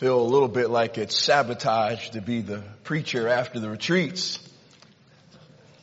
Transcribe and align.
feel 0.00 0.18
a 0.18 0.24
little 0.24 0.48
bit 0.48 0.70
like 0.70 0.96
it's 0.96 1.14
sabotage 1.14 2.08
to 2.08 2.22
be 2.22 2.40
the 2.40 2.62
preacher 2.84 3.28
after 3.28 3.60
the 3.60 3.68
retreats. 3.68 4.38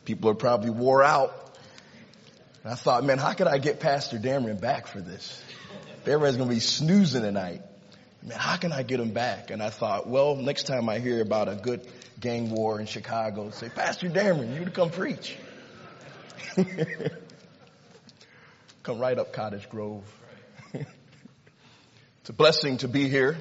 People 0.06 0.30
are 0.30 0.34
probably 0.34 0.70
wore 0.70 1.04
out. 1.04 1.56
And 2.64 2.72
I 2.72 2.74
thought, 2.74 3.04
man, 3.04 3.18
how 3.18 3.32
could 3.34 3.46
I 3.46 3.58
get 3.58 3.78
Pastor 3.78 4.18
Dameron 4.18 4.60
back 4.60 4.88
for 4.88 5.00
this? 5.00 5.40
Everybody's 6.04 6.36
going 6.36 6.48
to 6.48 6.54
be 6.56 6.58
snoozing 6.58 7.22
tonight. 7.22 7.62
Man, 8.24 8.36
how 8.36 8.56
can 8.56 8.72
I 8.72 8.82
get 8.82 8.98
him 8.98 9.12
back? 9.12 9.52
And 9.52 9.62
I 9.62 9.70
thought, 9.70 10.08
well, 10.08 10.34
next 10.34 10.64
time 10.64 10.88
I 10.88 10.98
hear 10.98 11.22
about 11.22 11.48
a 11.48 11.54
good 11.54 11.86
gang 12.18 12.50
war 12.50 12.80
in 12.80 12.86
Chicago, 12.86 13.50
say, 13.50 13.68
Pastor 13.68 14.08
Dameron, 14.08 14.58
you 14.58 14.64
to 14.64 14.72
come 14.72 14.90
preach. 14.90 15.36
come 18.82 18.98
right 18.98 19.16
up 19.16 19.32
Cottage 19.32 19.68
Grove. 19.68 20.02
it's 20.72 20.88
a 22.30 22.32
blessing 22.32 22.78
to 22.78 22.88
be 22.88 23.08
here 23.08 23.36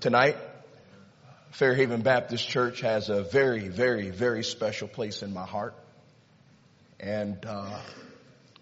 tonight. 0.00 0.36
Fairhaven 1.50 2.00
Baptist 2.02 2.48
Church 2.48 2.80
has 2.80 3.10
a 3.10 3.22
very, 3.22 3.68
very, 3.68 4.10
very 4.10 4.42
special 4.42 4.88
place 4.88 5.22
in 5.22 5.34
my 5.34 5.44
heart. 5.44 5.74
And 6.98 7.44
uh, 7.44 7.78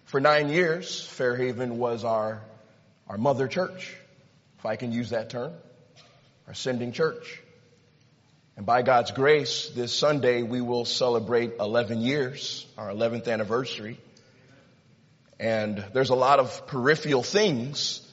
for 0.05 0.19
nine 0.19 0.49
years, 0.49 1.07
Fairhaven 1.07 1.77
was 1.77 2.03
our 2.03 2.41
our 3.07 3.17
mother 3.17 3.47
church, 3.47 3.95
if 4.59 4.65
I 4.65 4.75
can 4.75 4.91
use 4.91 5.09
that 5.09 5.31
term, 5.31 5.53
our 6.47 6.53
sending 6.53 6.91
church. 6.91 7.41
And 8.55 8.65
by 8.65 8.83
God's 8.83 9.11
grace, 9.11 9.69
this 9.73 9.91
Sunday 9.91 10.43
we 10.43 10.61
will 10.61 10.85
celebrate 10.85 11.53
11 11.59 12.01
years, 12.01 12.67
our 12.77 12.89
11th 12.89 13.27
anniversary. 13.27 13.97
And 15.39 15.83
there's 15.93 16.11
a 16.11 16.15
lot 16.15 16.39
of 16.39 16.67
peripheral 16.67 17.23
things 17.23 18.05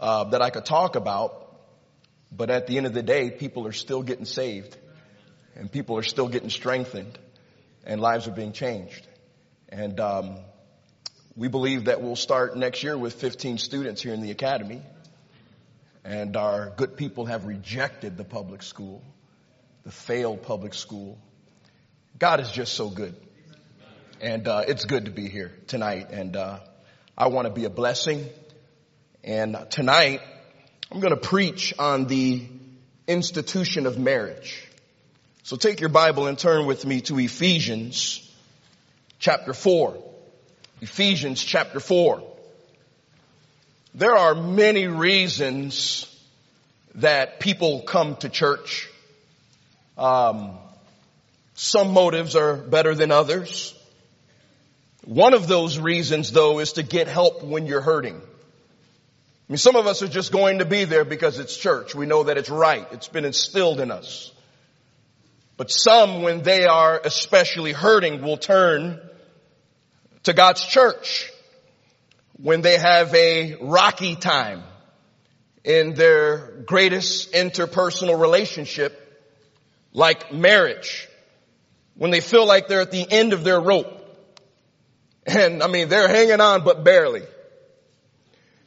uh, 0.00 0.24
that 0.24 0.40
I 0.40 0.50
could 0.50 0.64
talk 0.64 0.96
about, 0.96 1.41
but 2.34 2.50
at 2.50 2.66
the 2.66 2.78
end 2.78 2.86
of 2.86 2.94
the 2.94 3.02
day, 3.02 3.30
people 3.30 3.66
are 3.66 3.72
still 3.72 4.02
getting 4.02 4.24
saved, 4.24 4.76
and 5.54 5.70
people 5.70 5.98
are 5.98 6.02
still 6.02 6.28
getting 6.28 6.50
strengthened, 6.50 7.18
and 7.84 8.00
lives 8.00 8.26
are 8.26 8.32
being 8.32 8.52
changed. 8.52 9.06
And 9.68 10.00
um, 10.00 10.36
we 11.36 11.48
believe 11.48 11.86
that 11.86 12.02
we'll 12.02 12.16
start 12.16 12.56
next 12.56 12.82
year 12.82 12.96
with 12.96 13.14
15 13.14 13.58
students 13.58 14.02
here 14.02 14.12
in 14.12 14.20
the 14.20 14.30
academy. 14.30 14.82
And 16.04 16.36
our 16.36 16.70
good 16.76 16.96
people 16.96 17.26
have 17.26 17.46
rejected 17.46 18.16
the 18.16 18.24
public 18.24 18.62
school, 18.62 19.02
the 19.84 19.92
failed 19.92 20.42
public 20.42 20.74
school. 20.74 21.18
God 22.18 22.40
is 22.40 22.50
just 22.50 22.74
so 22.74 22.90
good. 22.90 23.14
And 24.20 24.46
uh, 24.46 24.64
it's 24.66 24.84
good 24.84 25.06
to 25.06 25.10
be 25.10 25.28
here 25.28 25.52
tonight. 25.68 26.10
And 26.10 26.36
uh, 26.36 26.58
I 27.16 27.28
want 27.28 27.46
to 27.46 27.52
be 27.52 27.64
a 27.64 27.70
blessing. 27.70 28.26
And 29.24 29.56
tonight, 29.70 30.20
I'm 30.92 31.00
going 31.00 31.14
to 31.14 31.28
preach 31.28 31.72
on 31.78 32.04
the 32.04 32.46
institution 33.06 33.86
of 33.86 33.98
marriage. 33.98 34.68
So 35.42 35.56
take 35.56 35.80
your 35.80 35.88
Bible 35.88 36.26
and 36.26 36.38
turn 36.38 36.66
with 36.66 36.84
me 36.84 37.00
to 37.02 37.18
Ephesians 37.18 38.30
chapter 39.18 39.54
4. 39.54 39.96
Ephesians 40.82 41.42
chapter 41.42 41.80
4. 41.80 42.22
There 43.94 44.14
are 44.14 44.34
many 44.34 44.86
reasons 44.86 46.14
that 46.96 47.40
people 47.40 47.80
come 47.80 48.16
to 48.16 48.28
church. 48.28 48.90
Um, 49.96 50.58
some 51.54 51.94
motives 51.94 52.36
are 52.36 52.54
better 52.54 52.94
than 52.94 53.10
others. 53.10 53.74
One 55.06 55.32
of 55.32 55.48
those 55.48 55.78
reasons 55.78 56.32
though 56.32 56.58
is 56.58 56.74
to 56.74 56.82
get 56.82 57.08
help 57.08 57.42
when 57.42 57.66
you're 57.66 57.80
hurting. 57.80 58.20
I 59.52 59.54
mean, 59.54 59.58
some 59.58 59.76
of 59.76 59.86
us 59.86 60.00
are 60.00 60.08
just 60.08 60.32
going 60.32 60.60
to 60.60 60.64
be 60.64 60.86
there 60.86 61.04
because 61.04 61.38
it's 61.38 61.54
church. 61.54 61.94
We 61.94 62.06
know 62.06 62.22
that 62.22 62.38
it's 62.38 62.48
right. 62.48 62.88
It's 62.90 63.08
been 63.08 63.26
instilled 63.26 63.80
in 63.80 63.90
us. 63.90 64.32
But 65.58 65.70
some, 65.70 66.22
when 66.22 66.40
they 66.40 66.64
are 66.64 66.98
especially 67.04 67.72
hurting, 67.72 68.22
will 68.22 68.38
turn 68.38 68.98
to 70.22 70.32
God's 70.32 70.64
church 70.64 71.30
when 72.38 72.62
they 72.62 72.78
have 72.78 73.14
a 73.14 73.56
rocky 73.60 74.16
time 74.16 74.62
in 75.64 75.92
their 75.92 76.62
greatest 76.64 77.34
interpersonal 77.34 78.18
relationship 78.18 78.98
like 79.92 80.32
marriage 80.32 81.10
when 81.94 82.10
they 82.10 82.20
feel 82.20 82.46
like 82.46 82.68
they're 82.68 82.80
at 82.80 82.90
the 82.90 83.06
end 83.12 83.34
of 83.34 83.44
their 83.44 83.60
rope 83.60 84.02
and 85.26 85.62
I 85.62 85.66
mean 85.66 85.90
they're 85.90 86.08
hanging 86.08 86.40
on 86.40 86.64
but 86.64 86.84
barely 86.84 87.24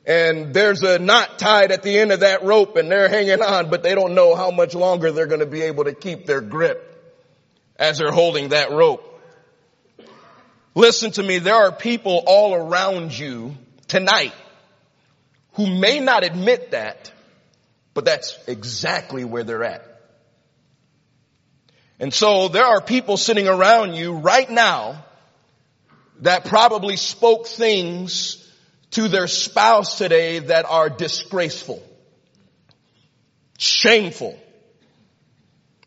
and 0.08 0.54
there's 0.54 0.82
a 0.84 1.00
knot 1.00 1.40
tied 1.40 1.72
at 1.72 1.82
the 1.82 1.98
end 1.98 2.12
of 2.12 2.20
that 2.20 2.44
rope 2.44 2.76
and 2.76 2.92
they're 2.92 3.10
hanging 3.10 3.42
on 3.42 3.70
but 3.70 3.84
they 3.84 3.96
don't 3.96 4.14
know 4.14 4.36
how 4.36 4.52
much 4.52 4.76
longer 4.76 5.12
they're 5.12 5.28
going 5.28 5.40
to 5.40 5.46
be 5.46 5.64
able 5.64 5.84
to 5.84 5.94
keep 5.94 6.26
their 6.26 6.42
grip 6.42 6.92
as 7.78 7.98
they're 7.98 8.12
holding 8.12 8.50
that 8.50 8.72
rope 8.72 9.16
Listen 10.76 11.12
to 11.12 11.24
me, 11.24 11.40
there 11.40 11.56
are 11.56 11.72
people 11.72 12.22
all 12.28 12.54
around 12.54 13.18
you 13.18 13.56
tonight 13.88 14.34
who 15.54 15.66
may 15.68 16.02
not 16.02 16.26
admit 16.26 16.72
that, 16.72 17.14
but 17.94 18.04
that's 18.04 18.38
exactly 18.46 19.24
where 19.24 19.46
they're 19.46 19.64
at. 19.64 19.84
And 21.98 22.14
so 22.14 22.50
there 22.50 22.66
are 22.66 22.82
people 22.82 23.16
sitting 23.16 23.48
around 23.48 23.94
you 23.94 24.16
right 24.16 24.50
now 24.50 25.06
that 26.20 26.44
probably 26.44 26.98
spoke 26.98 27.48
things 27.48 28.45
to 28.96 29.10
their 29.10 29.28
spouse 29.28 29.98
today 29.98 30.40
that 30.40 30.64
are 30.64 30.90
disgraceful, 30.90 31.84
shameful. 33.58 34.40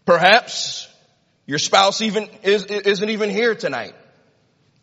Perhaps 0.05 0.87
your 1.47 1.59
spouse 1.59 2.03
even 2.03 2.29
is, 2.43 2.67
isn't 2.67 3.09
even 3.09 3.31
here 3.31 3.55
tonight. 3.55 3.95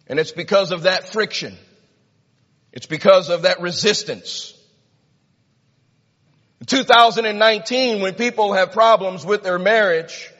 And 0.07 0.19
it's 0.19 0.31
because 0.31 0.71
of 0.71 0.83
that 0.83 1.09
friction. 1.09 1.55
It's 2.71 2.87
because 2.87 3.29
of 3.29 3.43
that 3.43 3.61
resistance. 3.61 4.55
In 6.61 6.65
2019, 6.65 8.01
when 8.01 8.15
people 8.15 8.53
have 8.53 8.71
problems 8.71 9.23
with 9.23 9.43
their 9.43 9.59
marriage, 9.59 10.31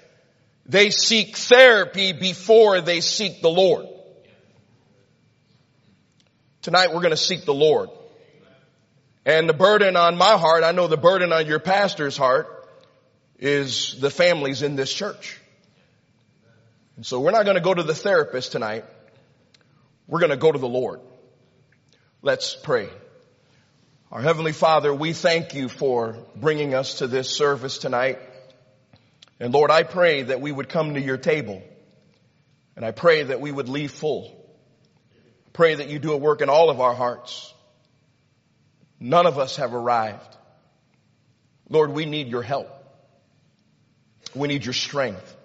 they 0.66 0.90
seek 0.90 1.38
therapy 1.38 2.14
before 2.14 2.82
they 2.82 3.02
seek 3.02 3.44
the 3.44 3.50
Lord. 3.50 3.86
Tonight 6.66 6.92
we're 6.92 7.02
going 7.02 7.12
to 7.12 7.16
seek 7.16 7.46
the 7.46 7.54
Lord. 7.54 7.92
And 9.24 9.48
the 9.48 9.54
burden 9.54 9.96
on 9.96 10.18
my 10.18 10.36
heart, 10.36 10.64
I 10.64 10.72
know 10.72 10.88
the 10.88 10.98
burden 10.98 11.32
on 11.32 11.46
your 11.46 11.60
pastor's 11.60 12.18
heart, 12.18 12.68
is 13.38 13.96
the 14.00 14.10
families 14.10 14.64
in 14.64 14.76
this 14.76 14.92
church. 14.92 15.40
And 16.96 17.06
so 17.06 17.20
we're 17.20 17.30
not 17.30 17.46
going 17.46 17.54
to 17.54 17.62
go 17.62 17.72
to 17.72 17.84
the 17.84 17.94
therapist 17.94 18.52
tonight. 18.52 18.84
We're 20.08 20.22
going 20.22 20.32
to 20.32 20.38
go 20.38 20.52
to 20.52 20.58
the 20.58 20.68
Lord. 20.68 21.02
Let's 22.24 22.56
pray. 22.56 22.90
Our 24.12 24.24
Heavenly 24.24 24.52
Father, 24.52 24.92
we 24.92 25.14
thank 25.14 25.54
you 25.54 25.70
for 25.70 26.18
bringing 26.36 26.74
us 26.74 26.96
to 26.96 27.06
this 27.06 27.30
service 27.30 27.78
tonight. 27.78 28.18
And 29.40 29.54
Lord, 29.54 29.70
I 29.70 29.84
pray 29.84 30.24
that 30.24 30.42
we 30.42 30.52
would 30.52 30.70
come 30.70 30.96
to 30.96 31.00
your 31.00 31.18
table 31.18 31.62
and 32.76 32.84
I 32.84 32.90
pray 32.90 33.22
that 33.22 33.40
we 33.40 33.52
would 33.52 33.70
leave 33.70 33.92
full. 33.92 34.35
Pray 35.56 35.76
that 35.76 35.90
you 35.90 35.98
do 35.98 36.14
a 36.14 36.18
work 36.18 36.42
in 36.42 36.50
all 36.50 36.70
of 36.70 36.80
our 36.80 36.94
hearts. 36.94 37.54
None 39.00 39.26
of 39.26 39.40
us 39.40 39.58
have 39.58 39.74
arrived. 39.74 40.38
Lord, 41.70 41.92
we 41.92 42.06
need 42.06 42.28
your 42.28 42.44
help. 42.44 42.70
We 44.36 44.48
need 44.48 44.64
your 44.64 44.74
strength 44.74 45.36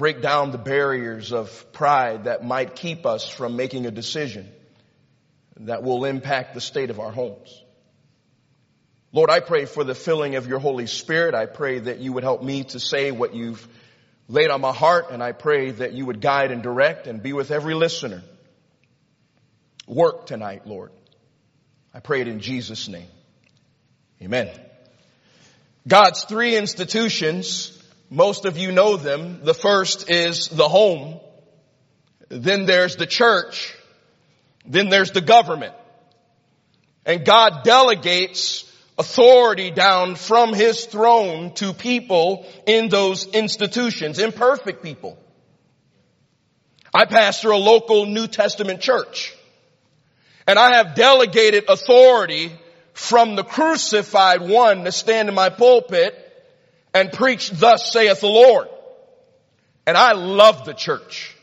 break 0.00 0.22
down 0.22 0.50
the 0.50 0.56
barriers 0.56 1.30
of 1.30 1.72
pride 1.72 2.24
that 2.24 2.42
might 2.42 2.74
keep 2.74 3.04
us 3.04 3.28
from 3.28 3.54
making 3.54 3.84
a 3.84 3.90
decision 3.90 4.50
that 5.58 5.82
will 5.82 6.06
impact 6.06 6.54
the 6.54 6.60
state 6.60 6.88
of 6.88 6.98
our 6.98 7.12
homes. 7.12 7.62
Lord, 9.12 9.28
I 9.28 9.40
pray 9.40 9.66
for 9.66 9.84
the 9.84 9.94
filling 9.94 10.36
of 10.36 10.48
your 10.48 10.58
Holy 10.58 10.86
Spirit. 10.86 11.34
I 11.34 11.44
pray 11.44 11.80
that 11.80 11.98
you 11.98 12.14
would 12.14 12.22
help 12.22 12.42
me 12.42 12.64
to 12.64 12.80
say 12.80 13.10
what 13.10 13.34
you've 13.34 13.68
laid 14.26 14.48
on 14.48 14.62
my 14.62 14.72
heart, 14.72 15.10
and 15.10 15.22
I 15.22 15.32
pray 15.32 15.70
that 15.70 15.92
you 15.92 16.06
would 16.06 16.22
guide 16.22 16.50
and 16.50 16.62
direct 16.62 17.06
and 17.06 17.22
be 17.22 17.34
with 17.34 17.50
every 17.50 17.74
listener. 17.74 18.22
Work 19.90 20.26
tonight, 20.26 20.68
Lord. 20.68 20.92
I 21.92 21.98
pray 21.98 22.20
it 22.20 22.28
in 22.28 22.38
Jesus' 22.38 22.86
name. 22.86 23.08
Amen. 24.22 24.48
God's 25.88 26.22
three 26.22 26.56
institutions 26.56 27.76
most 28.08 28.44
of 28.44 28.56
you 28.56 28.70
know 28.70 28.96
them. 28.96 29.40
The 29.42 29.52
first 29.52 30.08
is 30.08 30.46
the 30.46 30.68
home. 30.68 31.18
Then 32.28 32.66
there's 32.66 32.94
the 32.94 33.06
church. 33.06 33.74
Then 34.64 34.90
there's 34.90 35.10
the 35.10 35.20
government. 35.20 35.74
And 37.04 37.24
God 37.24 37.64
delegates 37.64 38.72
authority 38.96 39.72
down 39.72 40.14
from 40.14 40.54
his 40.54 40.84
throne 40.84 41.52
to 41.54 41.72
people 41.72 42.46
in 42.64 42.90
those 42.90 43.26
institutions, 43.26 44.20
imperfect 44.20 44.84
people. 44.84 45.18
I 46.94 47.06
pastor 47.06 47.50
a 47.50 47.56
local 47.56 48.06
New 48.06 48.28
Testament 48.28 48.82
church 48.82 49.34
and 50.50 50.58
I 50.58 50.78
have 50.78 50.96
delegated 50.96 51.66
authority 51.68 52.50
from 52.92 53.36
the 53.36 53.44
crucified 53.44 54.42
one 54.42 54.82
to 54.82 54.90
stand 54.90 55.28
in 55.28 55.34
my 55.36 55.48
pulpit 55.48 56.12
and 56.92 57.12
preach 57.12 57.50
thus 57.52 57.92
saith 57.92 58.20
the 58.20 58.26
Lord. 58.26 58.66
And 59.86 59.96
I 59.96 60.14
love 60.14 60.64
the 60.64 60.74
church. 60.74 61.36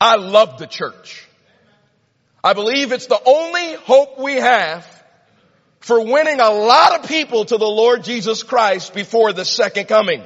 I 0.00 0.16
love 0.16 0.58
the 0.58 0.66
church. 0.66 1.24
I 2.42 2.54
believe 2.54 2.90
it's 2.90 3.06
the 3.06 3.22
only 3.24 3.74
hope 3.74 4.18
we 4.18 4.34
have 4.34 4.84
for 5.78 6.04
winning 6.04 6.40
a 6.40 6.50
lot 6.50 6.98
of 6.98 7.08
people 7.08 7.44
to 7.44 7.56
the 7.58 7.64
Lord 7.64 8.02
Jesus 8.02 8.42
Christ 8.42 8.92
before 8.92 9.32
the 9.32 9.44
second 9.44 9.86
coming. 9.86 10.24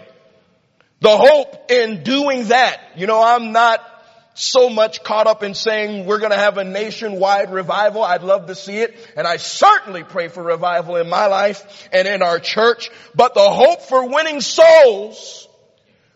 The 1.00 1.14
hope 1.14 1.70
in 1.70 2.02
doing 2.02 2.48
that. 2.48 2.80
You 2.96 3.06
know, 3.06 3.22
I'm 3.22 3.52
not 3.52 3.97
so 4.38 4.70
much 4.70 5.02
caught 5.02 5.26
up 5.26 5.42
in 5.42 5.54
saying 5.54 6.06
we're 6.06 6.20
going 6.20 6.30
to 6.30 6.38
have 6.38 6.58
a 6.58 6.64
nationwide 6.64 7.52
revival. 7.52 8.02
I'd 8.02 8.22
love 8.22 8.46
to 8.46 8.54
see 8.54 8.78
it. 8.78 8.96
And 9.16 9.26
I 9.26 9.36
certainly 9.36 10.04
pray 10.04 10.28
for 10.28 10.42
revival 10.42 10.96
in 10.96 11.08
my 11.08 11.26
life 11.26 11.88
and 11.92 12.06
in 12.06 12.22
our 12.22 12.38
church. 12.38 12.90
But 13.14 13.34
the 13.34 13.50
hope 13.50 13.82
for 13.82 14.08
winning 14.08 14.40
souls 14.40 15.48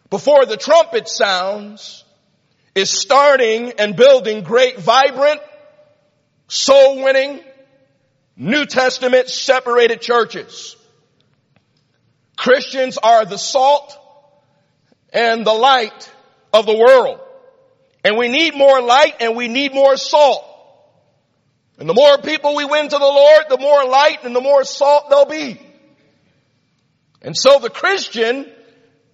before 0.08 0.46
the 0.46 0.56
trumpet 0.56 1.08
sounds 1.08 2.04
is 2.74 2.90
starting 2.90 3.72
and 3.78 3.96
building 3.96 4.44
great, 4.44 4.78
vibrant, 4.78 5.40
soul 6.46 7.02
winning, 7.02 7.40
New 8.36 8.66
Testament 8.66 9.28
separated 9.28 10.00
churches. 10.00 10.76
Christians 12.36 12.98
are 12.98 13.25
the 13.25 13.36
salt 13.36 13.98
and 15.12 15.46
the 15.46 15.52
light 15.52 16.10
of 16.52 16.66
the 16.66 16.76
world. 16.76 17.20
And 18.04 18.16
we 18.16 18.28
need 18.28 18.54
more 18.54 18.81
light 18.81 19.16
and 19.20 19.37
we 19.37 19.49
need 19.49 19.72
more 19.72 19.96
salt. 19.96 20.44
And 21.78 21.88
the 21.88 21.94
more 21.94 22.19
people 22.19 22.56
we 22.56 22.64
win 22.64 22.88
to 22.88 22.99
the 22.99 23.04
Lord, 23.04 23.44
the 23.49 23.58
more 23.58 23.84
light 23.84 24.25
and 24.25 24.34
the 24.34 24.40
more 24.40 24.64
salt 24.64 25.08
there'll 25.08 25.26
be. 25.26 25.60
And 27.22 27.37
so 27.37 27.58
the 27.58 27.70
Christian, 27.70 28.50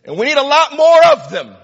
and 0.04 0.18
we 0.18 0.26
need 0.26 0.38
a 0.38 0.42
lot 0.42 0.76
more 0.76 1.06
of 1.12 1.30
them, 1.30 1.54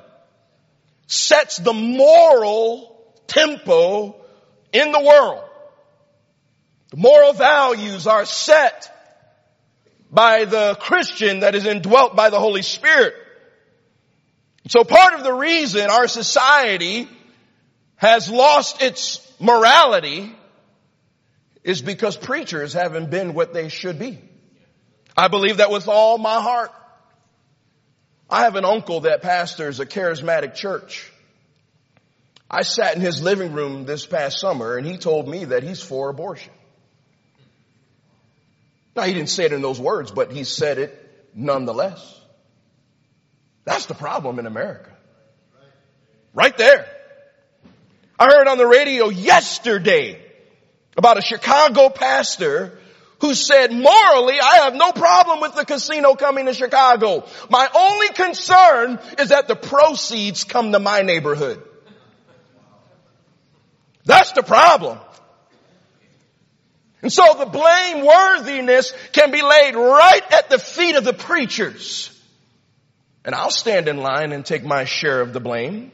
sets 1.06 1.58
the 1.58 1.72
moral 1.72 2.96
tempo 3.26 4.16
in 4.72 4.92
the 4.92 5.00
world. 5.00 5.44
The 6.90 6.96
moral 6.98 7.32
values 7.32 8.06
are 8.06 8.24
set 8.24 8.90
by 10.10 10.44
the 10.44 10.76
Christian 10.78 11.40
that 11.40 11.54
is 11.54 11.66
indwelt 11.66 12.14
by 12.14 12.30
the 12.30 12.38
Holy 12.38 12.62
Spirit. 12.62 13.14
So 14.68 14.84
part 14.84 15.14
of 15.14 15.24
the 15.24 15.32
reason 15.32 15.90
our 15.90 16.06
society 16.06 17.08
has 18.04 18.28
lost 18.28 18.82
its 18.82 19.26
morality 19.40 20.30
is 21.62 21.80
because 21.80 22.18
preachers 22.18 22.74
haven't 22.74 23.10
been 23.10 23.32
what 23.32 23.54
they 23.54 23.70
should 23.70 23.98
be. 23.98 24.18
I 25.16 25.28
believe 25.28 25.56
that 25.56 25.70
with 25.70 25.88
all 25.88 26.18
my 26.18 26.40
heart. 26.40 26.70
I 28.28 28.42
have 28.42 28.56
an 28.56 28.64
uncle 28.66 29.00
that 29.00 29.22
pastors 29.22 29.80
a 29.80 29.86
charismatic 29.86 30.54
church. 30.54 31.10
I 32.50 32.62
sat 32.62 32.94
in 32.94 33.00
his 33.00 33.22
living 33.22 33.54
room 33.54 33.86
this 33.86 34.04
past 34.04 34.38
summer 34.38 34.76
and 34.76 34.86
he 34.86 34.98
told 34.98 35.26
me 35.26 35.46
that 35.46 35.62
he's 35.62 35.80
for 35.80 36.10
abortion. 36.10 36.52
Now 38.94 39.04
he 39.04 39.14
didn't 39.14 39.30
say 39.30 39.46
it 39.46 39.52
in 39.54 39.62
those 39.62 39.80
words, 39.80 40.10
but 40.10 40.30
he 40.30 40.44
said 40.44 40.76
it 40.78 41.30
nonetheless. 41.34 42.20
That's 43.64 43.86
the 43.86 43.94
problem 43.94 44.38
in 44.38 44.46
America. 44.46 44.90
Right 46.34 46.56
there. 46.58 46.86
I 48.18 48.26
heard 48.26 48.48
on 48.48 48.58
the 48.58 48.66
radio 48.66 49.08
yesterday 49.08 50.20
about 50.96 51.18
a 51.18 51.22
Chicago 51.22 51.88
pastor 51.88 52.78
who 53.20 53.34
said, 53.34 53.72
morally, 53.72 54.38
I 54.40 54.56
have 54.64 54.74
no 54.74 54.92
problem 54.92 55.40
with 55.40 55.54
the 55.54 55.64
casino 55.64 56.14
coming 56.14 56.46
to 56.46 56.54
Chicago. 56.54 57.26
My 57.48 57.68
only 57.74 58.08
concern 58.08 59.00
is 59.18 59.30
that 59.30 59.48
the 59.48 59.56
proceeds 59.56 60.44
come 60.44 60.72
to 60.72 60.78
my 60.78 61.02
neighborhood. 61.02 61.62
That's 64.04 64.32
the 64.32 64.42
problem. 64.42 64.98
And 67.02 67.12
so 67.12 67.24
the 67.38 67.46
blameworthiness 67.46 68.92
can 69.12 69.30
be 69.30 69.42
laid 69.42 69.74
right 69.74 70.32
at 70.32 70.50
the 70.50 70.58
feet 70.58 70.96
of 70.96 71.04
the 71.04 71.12
preachers. 71.12 72.10
And 73.24 73.34
I'll 73.34 73.50
stand 73.50 73.88
in 73.88 73.96
line 73.96 74.32
and 74.32 74.44
take 74.44 74.64
my 74.64 74.84
share 74.84 75.20
of 75.20 75.32
the 75.32 75.40
blame. 75.40 75.92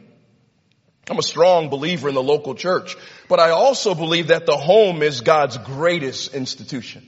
I'm 1.11 1.19
a 1.19 1.23
strong 1.23 1.71
believer 1.71 2.09
in 2.09 2.15
the 2.15 2.23
local 2.23 2.55
church, 2.55 2.97
but 3.29 3.41
I 3.41 3.51
also 3.51 3.97
believe 3.97 4.29
that 4.29 4.47
the 4.47 4.57
home 4.57 5.03
is 5.03 5.23
God's 5.23 5.59
greatest 5.59 6.35
institution. 6.35 7.05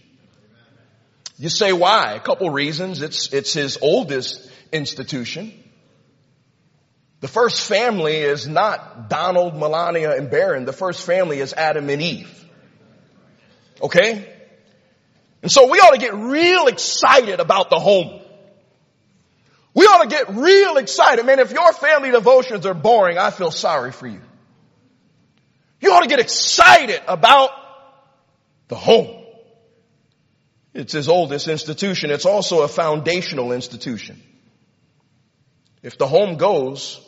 You 1.39 1.49
say 1.49 1.73
why? 1.73 2.15
A 2.15 2.21
couple 2.21 2.51
reasons. 2.51 3.01
It's, 3.01 3.33
it's 3.33 3.53
his 3.53 3.79
oldest 3.81 4.51
institution. 4.73 5.53
The 7.21 7.29
first 7.29 7.65
family 7.69 8.17
is 8.17 8.49
not 8.49 9.09
Donald, 9.09 9.57
Melania, 9.57 10.17
and 10.17 10.29
Barron. 10.29 10.65
The 10.65 10.73
first 10.73 11.07
family 11.07 11.39
is 11.39 11.53
Adam 11.53 11.89
and 11.89 12.03
Eve. 12.03 12.45
Okay? 13.81 14.29
And 15.43 15.51
so 15.51 15.71
we 15.71 15.79
ought 15.79 15.93
to 15.93 16.01
get 16.01 16.15
real 16.15 16.67
excited 16.67 17.39
about 17.39 17.71
the 17.71 17.79
home. 17.79 18.22
We 19.75 19.85
ought 19.87 20.03
to 20.03 20.09
get 20.09 20.29
real 20.35 20.77
excited. 20.77 21.25
Man, 21.25 21.39
if 21.39 21.51
your 21.51 21.73
family 21.73 22.11
devotions 22.11 22.67
are 22.67 22.75
boring, 22.75 23.19
I 23.19 23.31
feel 23.31 23.51
sorry 23.51 23.93
for 23.93 24.07
you. 24.07 24.21
You 25.81 25.93
ought 25.93 26.03
to 26.03 26.09
get 26.09 26.21
excited 26.21 27.01
about 27.09 27.51
the 28.69 28.77
home. 28.77 29.25
It's 30.75 30.93
his 30.93 31.09
oldest 31.09 31.49
institution. 31.49 32.11
It's 32.11 32.27
also 32.27 32.63
a 32.63 32.69
foundational 32.69 33.53
institution. 33.53 34.23
If 35.83 35.99
the 35.99 36.07
home 36.07 36.37
goes, 36.37 37.01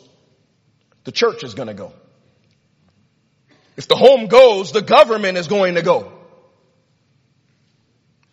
the 1.03 1.11
church 1.11 1.43
is 1.43 1.53
going 1.53 1.67
to 1.67 1.73
go. 1.73 1.93
If 3.77 3.87
the 3.87 3.95
home 3.95 4.27
goes, 4.27 4.71
the 4.71 4.81
government 4.81 5.37
is 5.37 5.47
going 5.47 5.75
to 5.75 5.81
go. 5.81 6.11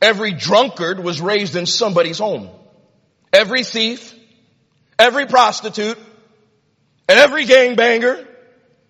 Every 0.00 0.32
drunkard 0.32 0.98
was 0.98 1.20
raised 1.20 1.54
in 1.54 1.66
somebody's 1.66 2.18
home. 2.18 2.50
Every 3.32 3.62
thief, 3.62 4.11
every 4.98 5.26
prostitute, 5.26 5.98
every 7.08 7.44
gangbanger, 7.46 8.26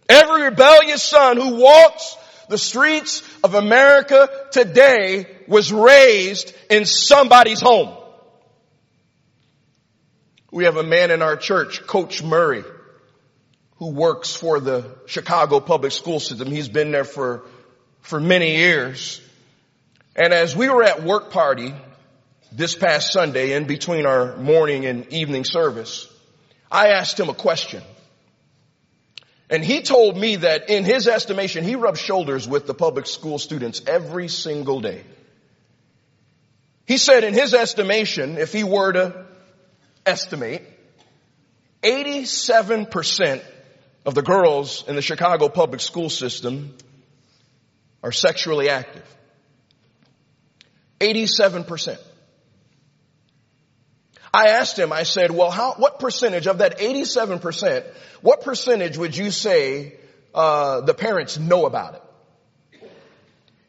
every 0.08 0.42
rebellious 0.42 1.02
son 1.02 1.36
who 1.36 1.56
walks 1.56 2.16
the 2.48 2.58
streets 2.58 3.22
of 3.42 3.54
America 3.54 4.28
today 4.50 5.26
was 5.48 5.72
raised 5.72 6.52
in 6.68 6.84
somebody's 6.84 7.60
home. 7.60 7.96
We 10.50 10.64
have 10.64 10.76
a 10.76 10.82
man 10.82 11.10
in 11.10 11.22
our 11.22 11.36
church, 11.36 11.86
Coach 11.86 12.22
Murray, 12.22 12.62
who 13.76 13.92
works 13.92 14.34
for 14.34 14.60
the 14.60 14.84
Chicago 15.06 15.60
public 15.60 15.92
school 15.92 16.20
system. 16.20 16.48
He's 16.50 16.68
been 16.68 16.92
there 16.92 17.04
for, 17.04 17.44
for 18.00 18.20
many 18.20 18.56
years. 18.56 19.22
And 20.14 20.34
as 20.34 20.54
we 20.54 20.68
were 20.68 20.82
at 20.82 21.02
work 21.02 21.30
party 21.30 21.74
this 22.52 22.74
past 22.74 23.12
Sunday 23.12 23.52
in 23.52 23.66
between 23.66 24.06
our 24.06 24.36
morning 24.36 24.86
and 24.86 25.10
evening 25.12 25.44
service, 25.44 26.06
I 26.70 26.88
asked 26.88 27.18
him 27.18 27.28
a 27.28 27.34
question. 27.34 27.82
And 29.48 29.64
he 29.64 29.82
told 29.82 30.16
me 30.16 30.36
that 30.36 30.70
in 30.70 30.84
his 30.84 31.06
estimation, 31.08 31.64
he 31.64 31.76
rubs 31.76 32.00
shoulders 32.00 32.48
with 32.48 32.66
the 32.66 32.74
public 32.74 33.06
school 33.06 33.38
students 33.38 33.82
every 33.86 34.28
single 34.28 34.80
day. 34.80 35.04
He 36.86 36.96
said 36.98 37.24
in 37.24 37.34
his 37.34 37.54
estimation, 37.54 38.38
if 38.38 38.52
he 38.52 38.64
were 38.64 38.92
to 38.92 39.26
estimate, 40.04 40.62
87% 41.82 43.42
of 44.04 44.14
the 44.14 44.22
girls 44.22 44.84
in 44.88 44.96
the 44.96 45.02
Chicago 45.02 45.48
public 45.48 45.80
school 45.80 46.10
system 46.10 46.76
are 48.02 48.12
sexually 48.12 48.68
active. 48.68 49.04
87%. 51.00 51.98
I 54.34 54.48
asked 54.48 54.78
him, 54.78 54.92
I 54.92 55.02
said, 55.02 55.30
well, 55.30 55.50
how, 55.50 55.74
what 55.74 55.98
percentage 55.98 56.46
of 56.46 56.58
that 56.58 56.78
87%, 56.78 57.84
what 58.22 58.42
percentage 58.42 58.96
would 58.96 59.14
you 59.14 59.30
say, 59.30 59.96
uh, 60.34 60.80
the 60.80 60.94
parents 60.94 61.38
know 61.38 61.66
about 61.66 61.94
it? 61.94 62.02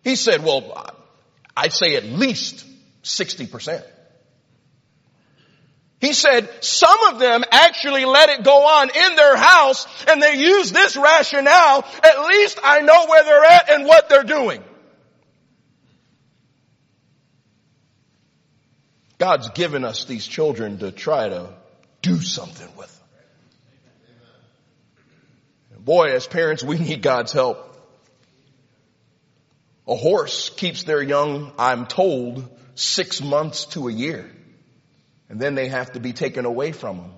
He 0.04 0.16
said, 0.16 0.44
well, 0.44 0.90
I'd 1.56 1.74
say 1.74 1.96
at 1.96 2.06
least 2.06 2.66
60%. 3.04 3.84
He 6.00 6.12
said 6.12 6.50
some 6.62 7.14
of 7.14 7.20
them 7.20 7.44
actually 7.50 8.04
let 8.04 8.30
it 8.30 8.44
go 8.44 8.66
on 8.66 8.90
in 8.90 9.16
their 9.16 9.38
house 9.38 9.88
and 10.10 10.22
they 10.22 10.36
use 10.36 10.72
this 10.72 10.98
rationale, 10.98 11.86
at 12.04 12.26
least 12.28 12.60
I 12.62 12.82
know 12.82 13.06
where 13.08 13.24
they're 13.24 13.46
at 13.46 13.70
and 13.70 13.86
what 13.86 14.10
they're 14.10 14.24
doing. 14.24 14.62
God's 19.24 19.48
given 19.52 19.86
us 19.86 20.04
these 20.04 20.28
children 20.28 20.80
to 20.80 20.92
try 20.92 21.30
to 21.30 21.48
do 22.02 22.20
something 22.20 22.68
with 22.76 22.94
them. 25.72 25.80
Boy, 25.86 26.14
as 26.14 26.28
parents, 26.28 26.62
we 26.62 26.78
need 26.78 27.02
God's 27.02 27.32
help. 27.32 27.58
A 29.88 29.96
horse 29.96 30.50
keeps 30.50 30.84
their 30.84 31.02
young, 31.02 31.54
I'm 31.58 31.86
told, 31.86 32.50
six 32.76 33.22
months 33.22 33.64
to 33.68 33.88
a 33.88 33.94
year. 33.94 34.30
And 35.30 35.40
then 35.40 35.56
they 35.56 35.70
have 35.70 35.94
to 35.94 36.02
be 36.02 36.12
taken 36.12 36.44
away 36.44 36.74
from 36.74 36.98
them. 36.98 37.14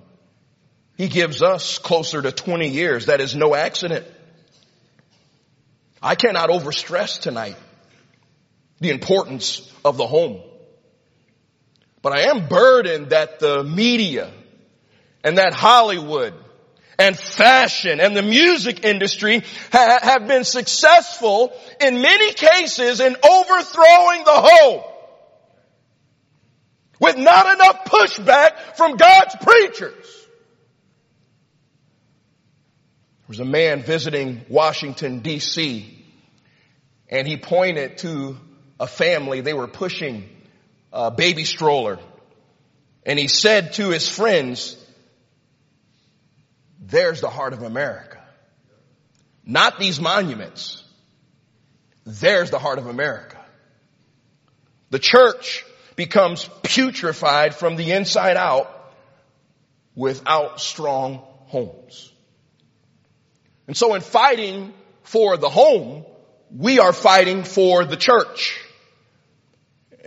He 0.96 1.08
gives 1.08 1.42
us 1.42 1.78
closer 1.78 2.22
to 2.22 2.30
20 2.30 2.68
years. 2.68 3.06
That 3.06 3.20
is 3.20 3.34
no 3.34 3.52
accident. 3.52 4.06
I 6.00 6.14
cannot 6.14 6.50
overstress 6.50 7.18
tonight 7.18 7.56
the 8.78 8.90
importance 8.90 9.68
of 9.84 9.96
the 9.96 10.06
home. 10.06 10.40
But 12.06 12.16
I 12.16 12.30
am 12.30 12.46
burdened 12.46 13.10
that 13.10 13.40
the 13.40 13.64
media 13.64 14.30
and 15.24 15.38
that 15.38 15.52
Hollywood 15.52 16.34
and 17.00 17.18
fashion 17.18 17.98
and 17.98 18.16
the 18.16 18.22
music 18.22 18.84
industry 18.84 19.42
ha- 19.72 19.98
have 20.00 20.28
been 20.28 20.44
successful 20.44 21.52
in 21.80 22.00
many 22.00 22.32
cases 22.32 23.00
in 23.00 23.16
overthrowing 23.16 24.22
the 24.22 24.36
home 24.36 24.84
with 27.00 27.16
not 27.16 27.52
enough 27.52 27.84
pushback 27.86 28.76
from 28.76 28.96
God's 28.96 29.34
preachers. 29.42 30.06
There 33.16 33.30
was 33.30 33.40
a 33.40 33.44
man 33.44 33.82
visiting 33.82 34.44
Washington 34.48 35.22
DC 35.22 35.92
and 37.08 37.26
he 37.26 37.36
pointed 37.36 37.98
to 37.98 38.36
a 38.78 38.86
family. 38.86 39.40
They 39.40 39.54
were 39.54 39.66
pushing 39.66 40.35
a 40.92 41.10
baby 41.10 41.44
stroller 41.44 41.98
and 43.06 43.20
he 43.20 43.28
said 43.28 43.74
to 43.74 43.90
his 43.90 44.08
friends, 44.08 44.76
there's 46.80 47.20
the 47.20 47.30
heart 47.30 47.52
of 47.52 47.62
America. 47.62 48.20
Not 49.44 49.78
these 49.78 50.00
monuments. 50.00 50.82
There's 52.04 52.50
the 52.50 52.58
heart 52.58 52.78
of 52.78 52.86
America. 52.88 53.38
The 54.90 54.98
church 54.98 55.64
becomes 55.94 56.48
putrefied 56.62 57.54
from 57.54 57.76
the 57.76 57.92
inside 57.92 58.36
out 58.36 58.72
without 59.94 60.60
strong 60.60 61.22
homes. 61.46 62.12
And 63.68 63.76
so 63.76 63.94
in 63.94 64.00
fighting 64.00 64.74
for 65.02 65.36
the 65.36 65.48
home, 65.48 66.04
we 66.50 66.80
are 66.80 66.92
fighting 66.92 67.44
for 67.44 67.84
the 67.84 67.96
church. 67.96 68.60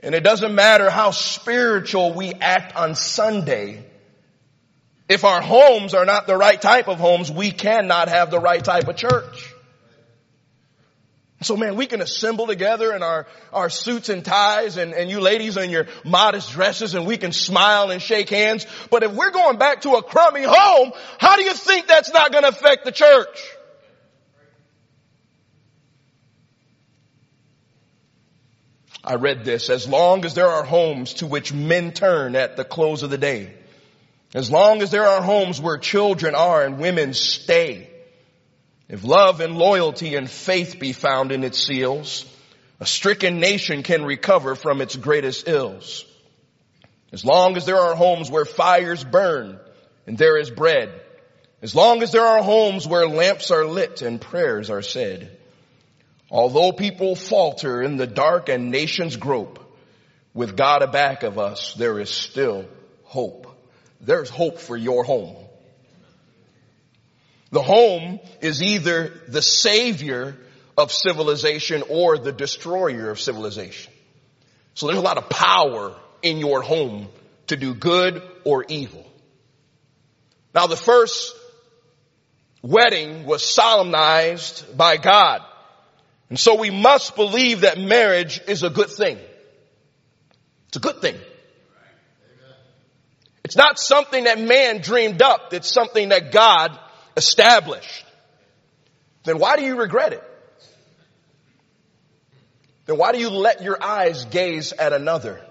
And 0.02 0.16
it 0.16 0.24
doesn't 0.24 0.56
matter 0.56 0.90
how 0.90 1.12
spiritual 1.12 2.14
we 2.14 2.34
act 2.34 2.76
on 2.76 2.96
Sunday. 2.96 3.84
If 5.10 5.26
our 5.26 5.42
homes 5.42 5.94
are 5.94 6.06
not 6.06 6.28
the 6.28 6.38
right 6.38 6.62
type 6.62 6.88
of 6.88 7.00
homes, 7.00 7.32
we 7.32 7.52
cannot 7.52 8.10
have 8.10 8.32
the 8.32 8.40
right 8.40 8.64
type 8.64 8.88
of 8.88 8.96
church. 8.96 9.54
So 11.42 11.56
man, 11.56 11.78
we 11.78 11.86
can 11.86 12.02
assemble 12.02 12.48
together 12.48 12.94
in 12.94 13.02
our, 13.02 13.26
our 13.54 13.70
suits 13.70 14.10
and 14.10 14.26
ties 14.26 14.76
and, 14.76 14.94
and 14.94 15.10
you 15.10 15.22
ladies 15.22 15.56
in 15.56 15.70
your 15.70 15.88
modest 16.04 16.52
dresses 16.52 16.96
and 16.96 17.08
we 17.08 17.18
can 17.18 17.32
smile 17.32 17.92
and 17.92 18.02
shake 18.02 18.30
hands. 18.30 18.68
But 18.92 19.04
if 19.04 19.14
we're 19.14 19.32
going 19.32 19.58
back 19.58 19.82
to 19.82 19.92
a 19.92 20.04
crummy 20.04 20.44
home, 20.44 20.92
how 21.18 21.38
do 21.38 21.44
you 21.44 21.54
think 21.54 21.88
that's 21.88 22.12
not 22.12 22.34
going 22.34 22.44
to 22.44 22.50
affect 22.50 22.84
the 22.84 22.92
church? 22.92 23.59
I 29.04 29.16
read 29.16 29.46
this, 29.46 29.70
as 29.70 29.88
long 29.88 30.26
as 30.26 30.34
there 30.34 30.50
are 30.50 30.64
homes 30.64 31.16
to 31.16 31.28
which 31.28 31.54
men 31.54 31.94
turn 31.94 32.36
at 32.36 32.58
the 32.58 32.66
close 32.66 33.04
of 33.04 33.10
the 33.10 33.18
day, 33.18 33.54
as 34.34 34.52
long 34.52 34.82
as 34.82 34.92
there 34.92 35.08
are 35.08 35.22
homes 35.22 35.60
where 35.60 35.78
children 35.78 36.36
are 36.36 36.64
and 36.64 36.80
women 36.80 37.14
stay, 37.14 37.90
if 38.90 39.04
love 39.04 39.40
and 39.40 39.58
loyalty 39.58 40.16
and 40.16 40.30
faith 40.30 40.80
be 40.80 40.94
found 40.94 41.32
in 41.32 41.44
its 41.44 41.64
seals, 41.64 42.26
a 42.80 42.86
stricken 42.86 43.40
nation 43.40 43.84
can 43.84 44.04
recover 44.04 44.56
from 44.56 44.82
its 44.82 44.96
greatest 44.96 45.48
ills. 45.48 46.06
As 47.12 47.26
long 47.26 47.58
as 47.58 47.66
there 47.66 47.78
are 47.78 47.96
homes 47.96 48.30
where 48.30 48.46
fires 48.46 49.04
burn 49.04 49.60
and 50.06 50.18
there 50.18 50.38
is 50.38 50.50
bread, 50.50 50.92
as 51.62 51.76
long 51.76 52.04
as 52.04 52.12
there 52.12 52.26
are 52.26 52.44
homes 52.44 52.88
where 52.88 53.08
lamps 53.08 53.52
are 53.52 53.66
lit 53.66 54.02
and 54.02 54.22
prayers 54.22 54.70
are 54.70 54.82
said, 54.82 55.39
although 56.32 56.72
people 56.72 57.16
falter 57.16 57.82
in 57.82 57.98
the 57.98 58.08
dark 58.08 58.50
and 58.50 58.72
nations 58.72 59.16
grope, 59.16 59.60
with 60.34 60.56
God 60.56 60.84
aback 60.84 61.24
of 61.24 61.40
us, 61.40 61.74
there 61.74 62.00
is 62.00 62.10
still 62.10 62.66
hope. 63.04 63.48
There's 64.00 64.30
hope 64.30 64.60
for 64.60 64.78
your 64.78 65.04
home. 65.04 65.36
The 67.52 67.64
home 67.64 68.20
is 68.42 68.62
either 68.62 69.12
the 69.28 69.42
savior 69.42 70.38
of 70.78 70.92
civilization 70.92 71.84
or 71.90 72.18
the 72.18 72.32
destroyer 72.32 73.10
of 73.10 73.20
civilization. 73.20 73.92
So 74.76 74.88
there's 74.88 75.00
a 75.00 75.04
lot 75.04 75.18
of 75.18 75.30
power 75.30 75.96
in 76.22 76.38
your 76.38 76.62
home 76.62 77.10
to 77.48 77.58
do 77.58 77.74
good 77.74 78.22
or 78.46 78.64
evil. 78.70 79.06
Now 80.54 80.68
the 80.68 80.78
first 80.78 81.36
wedding 82.62 83.26
was 83.26 83.44
solemnized 83.44 84.78
by 84.78 84.98
God. 84.98 85.42
And 86.30 86.40
so 86.40 86.56
we 86.56 86.70
must 86.70 87.16
believe 87.16 87.62
that 87.62 87.78
marriage 87.80 88.40
is 88.48 88.64
a 88.64 88.70
good 88.70 88.90
thing. 88.90 89.18
It's 90.68 90.78
a 90.78 90.80
good 90.80 91.02
thing. 91.02 91.16
It's 93.44 93.56
not 93.56 93.80
something 93.80 94.26
that 94.26 94.40
man 94.40 94.82
dreamed 94.82 95.24
up. 95.24 95.54
It's 95.54 95.72
something 95.72 96.10
that 96.10 96.32
God 96.32 96.78
established, 97.18 98.06
then 99.24 99.40
why 99.40 99.58
do 99.58 99.64
you 99.64 99.76
regret 99.76 100.14
it? 100.14 100.24
Then 102.86 102.98
why 102.98 103.12
do 103.12 103.20
you 103.20 103.30
let 103.30 103.62
your 103.62 103.82
eyes 103.84 104.26
gaze 104.26 104.72
at 104.74 104.94
another? 104.94 105.46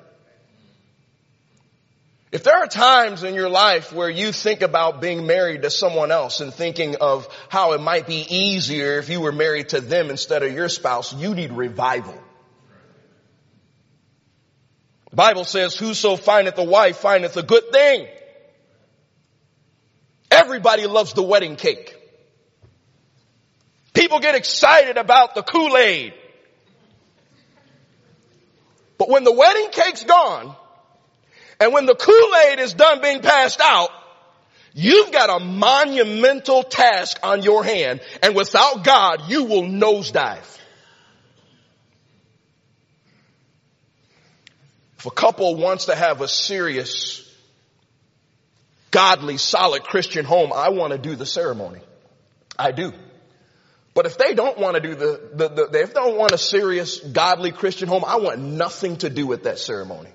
If 2.31 2.45
there 2.45 2.57
are 2.57 2.67
times 2.67 3.23
in 3.23 3.35
your 3.35 3.49
life 3.49 3.93
where 3.93 4.11
you 4.11 4.33
think 4.33 4.61
about 4.61 5.01
being 5.01 5.27
married 5.27 5.63
to 5.63 5.71
someone 5.71 6.11
else 6.11 6.41
and 6.41 6.53
thinking 6.53 6.97
of 6.97 7.27
how 7.49 7.73
it 7.73 7.81
might 7.81 8.07
be 8.07 8.27
easier 8.29 8.99
if 8.99 9.09
you 9.09 9.21
were 9.21 9.33
married 9.33 9.71
to 9.71 9.81
them 9.81 10.11
instead 10.11 10.43
of 10.43 10.53
your 10.53 10.69
spouse, 10.69 11.15
you 11.15 11.35
need 11.35 11.53
revival. 11.53 12.21
The 15.11 15.17
Bible 15.17 15.45
says, 15.45 15.75
whoso 15.75 16.17
findeth 16.17 16.59
a 16.59 16.65
wife 16.65 16.99
findeth 16.99 17.37
a 17.39 17.43
good 17.43 17.73
thing 17.73 18.07
Everybody 20.31 20.87
loves 20.87 21.15
the 21.15 21.23
wedding 21.23 21.57
cake. 21.57 21.97
People 23.95 24.21
get 24.21 24.35
excited 24.35 24.97
about 24.97 25.35
the 25.35 25.43
Kool-Aid. 25.43 26.15
But 28.99 29.09
when 29.09 29.25
the 29.25 29.33
wedding 29.33 29.71
cake's 29.71 30.05
gone, 30.05 30.55
and 31.61 31.73
when 31.73 31.87
the 31.87 31.95
Kool-Aid 31.95 32.61
is 32.61 32.75
done 32.75 33.01
being 33.01 33.21
passed 33.21 33.61
out, 33.61 33.91
you've 34.75 35.11
got 35.11 35.41
a 35.41 35.45
monumental 35.45 36.63
task 36.63 37.19
on 37.23 37.43
your 37.43 37.65
hand, 37.65 38.01
and 38.23 38.37
without 38.37 38.85
God, 38.85 39.29
you 39.29 39.45
will 39.45 39.63
nosedive. 39.63 40.59
If 44.99 45.07
a 45.07 45.11
couple 45.11 45.57
wants 45.57 45.87
to 45.87 45.95
have 45.95 46.21
a 46.21 46.29
serious 46.29 47.25
godly, 48.91 49.37
solid 49.37 49.85
Christian 49.85 50.25
home, 50.25 50.53
I 50.53 50.71
want 50.71 50.93
to 50.93 50.99
do 50.99 51.15
the 51.15 51.27
ceremony. 51.27 51.81
I 52.59 52.73
do. 52.73 52.93
But 53.95 54.07
if 54.07 54.19
they 54.19 54.35
don't 54.35 54.59
want 54.59 54.77
to 54.77 54.81
do 54.81 54.95
the, 54.95 55.31
the, 55.35 55.49
the, 55.49 55.81
if 55.81 55.95
they 55.95 56.01
don't 56.01 56.17
want 56.17 56.33
a 56.33 56.39
serious, 56.39 56.99
godly 56.99 57.53
Christian 57.53 57.89
home, 57.89 58.05
I 58.05 58.17
want 58.17 58.39
nothing 58.41 58.97
to 58.99 59.11
do 59.11 59.27
with 59.27 59.45
that 59.45 59.59
ceremony. 59.59 60.11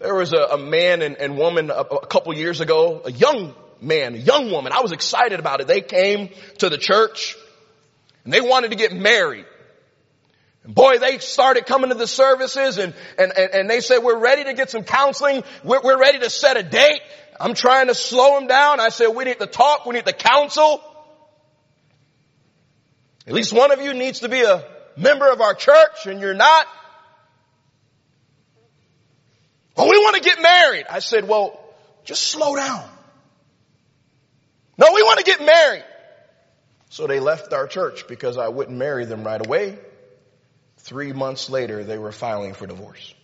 There 0.00 0.14
was 0.14 0.32
a, 0.32 0.38
a 0.38 0.58
man 0.58 1.02
and, 1.02 1.16
and 1.18 1.36
woman 1.36 1.70
a, 1.70 1.74
a 1.74 2.06
couple 2.06 2.34
years 2.34 2.62
ago, 2.62 3.02
a 3.04 3.12
young 3.12 3.54
man, 3.82 4.14
a 4.14 4.18
young 4.18 4.50
woman. 4.50 4.72
I 4.72 4.80
was 4.80 4.92
excited 4.92 5.38
about 5.38 5.60
it. 5.60 5.66
They 5.66 5.82
came 5.82 6.30
to 6.58 6.70
the 6.70 6.78
church 6.78 7.36
and 8.24 8.32
they 8.32 8.40
wanted 8.40 8.70
to 8.70 8.78
get 8.78 8.94
married. 8.94 9.44
And 10.64 10.74
boy, 10.74 10.98
they 10.98 11.18
started 11.18 11.66
coming 11.66 11.90
to 11.90 11.96
the 11.96 12.06
services 12.06 12.78
and, 12.78 12.94
and, 13.18 13.30
and, 13.36 13.50
and 13.52 13.70
they 13.70 13.80
said, 13.80 13.98
we're 13.98 14.18
ready 14.18 14.44
to 14.44 14.54
get 14.54 14.70
some 14.70 14.84
counseling. 14.84 15.44
We're, 15.64 15.82
we're 15.82 16.00
ready 16.00 16.18
to 16.20 16.30
set 16.30 16.56
a 16.56 16.62
date. 16.62 17.02
I'm 17.38 17.52
trying 17.52 17.88
to 17.88 17.94
slow 17.94 18.38
them 18.38 18.48
down. 18.48 18.80
I 18.80 18.88
said, 18.88 19.08
we 19.08 19.24
need 19.24 19.38
to 19.38 19.46
talk. 19.46 19.84
We 19.84 19.94
need 19.94 20.06
to 20.06 20.14
counsel. 20.14 20.82
At 23.26 23.34
least 23.34 23.52
one 23.52 23.70
of 23.70 23.82
you 23.82 23.92
needs 23.92 24.20
to 24.20 24.30
be 24.30 24.40
a 24.40 24.64
member 24.96 25.30
of 25.30 25.42
our 25.42 25.52
church 25.54 26.06
and 26.06 26.20
you're 26.20 26.32
not. 26.32 26.66
Well, 29.80 29.88
we 29.88 29.96
want 29.96 30.16
to 30.16 30.20
get 30.22 30.42
married. 30.42 30.84
I 30.90 30.98
said, 30.98 31.26
well, 31.26 31.58
just 32.04 32.24
slow 32.24 32.54
down. 32.54 32.86
No, 34.76 34.88
we 34.92 35.02
want 35.02 35.20
to 35.20 35.24
get 35.24 35.40
married. 35.40 35.84
So 36.90 37.06
they 37.06 37.18
left 37.18 37.54
our 37.54 37.66
church 37.66 38.06
because 38.06 38.36
I 38.36 38.48
wouldn't 38.48 38.76
marry 38.76 39.06
them 39.06 39.24
right 39.24 39.40
away. 39.40 39.78
Three 40.80 41.14
months 41.14 41.48
later, 41.48 41.82
they 41.82 41.96
were 41.96 42.12
filing 42.12 42.52
for 42.52 42.66
divorce. 42.66 43.14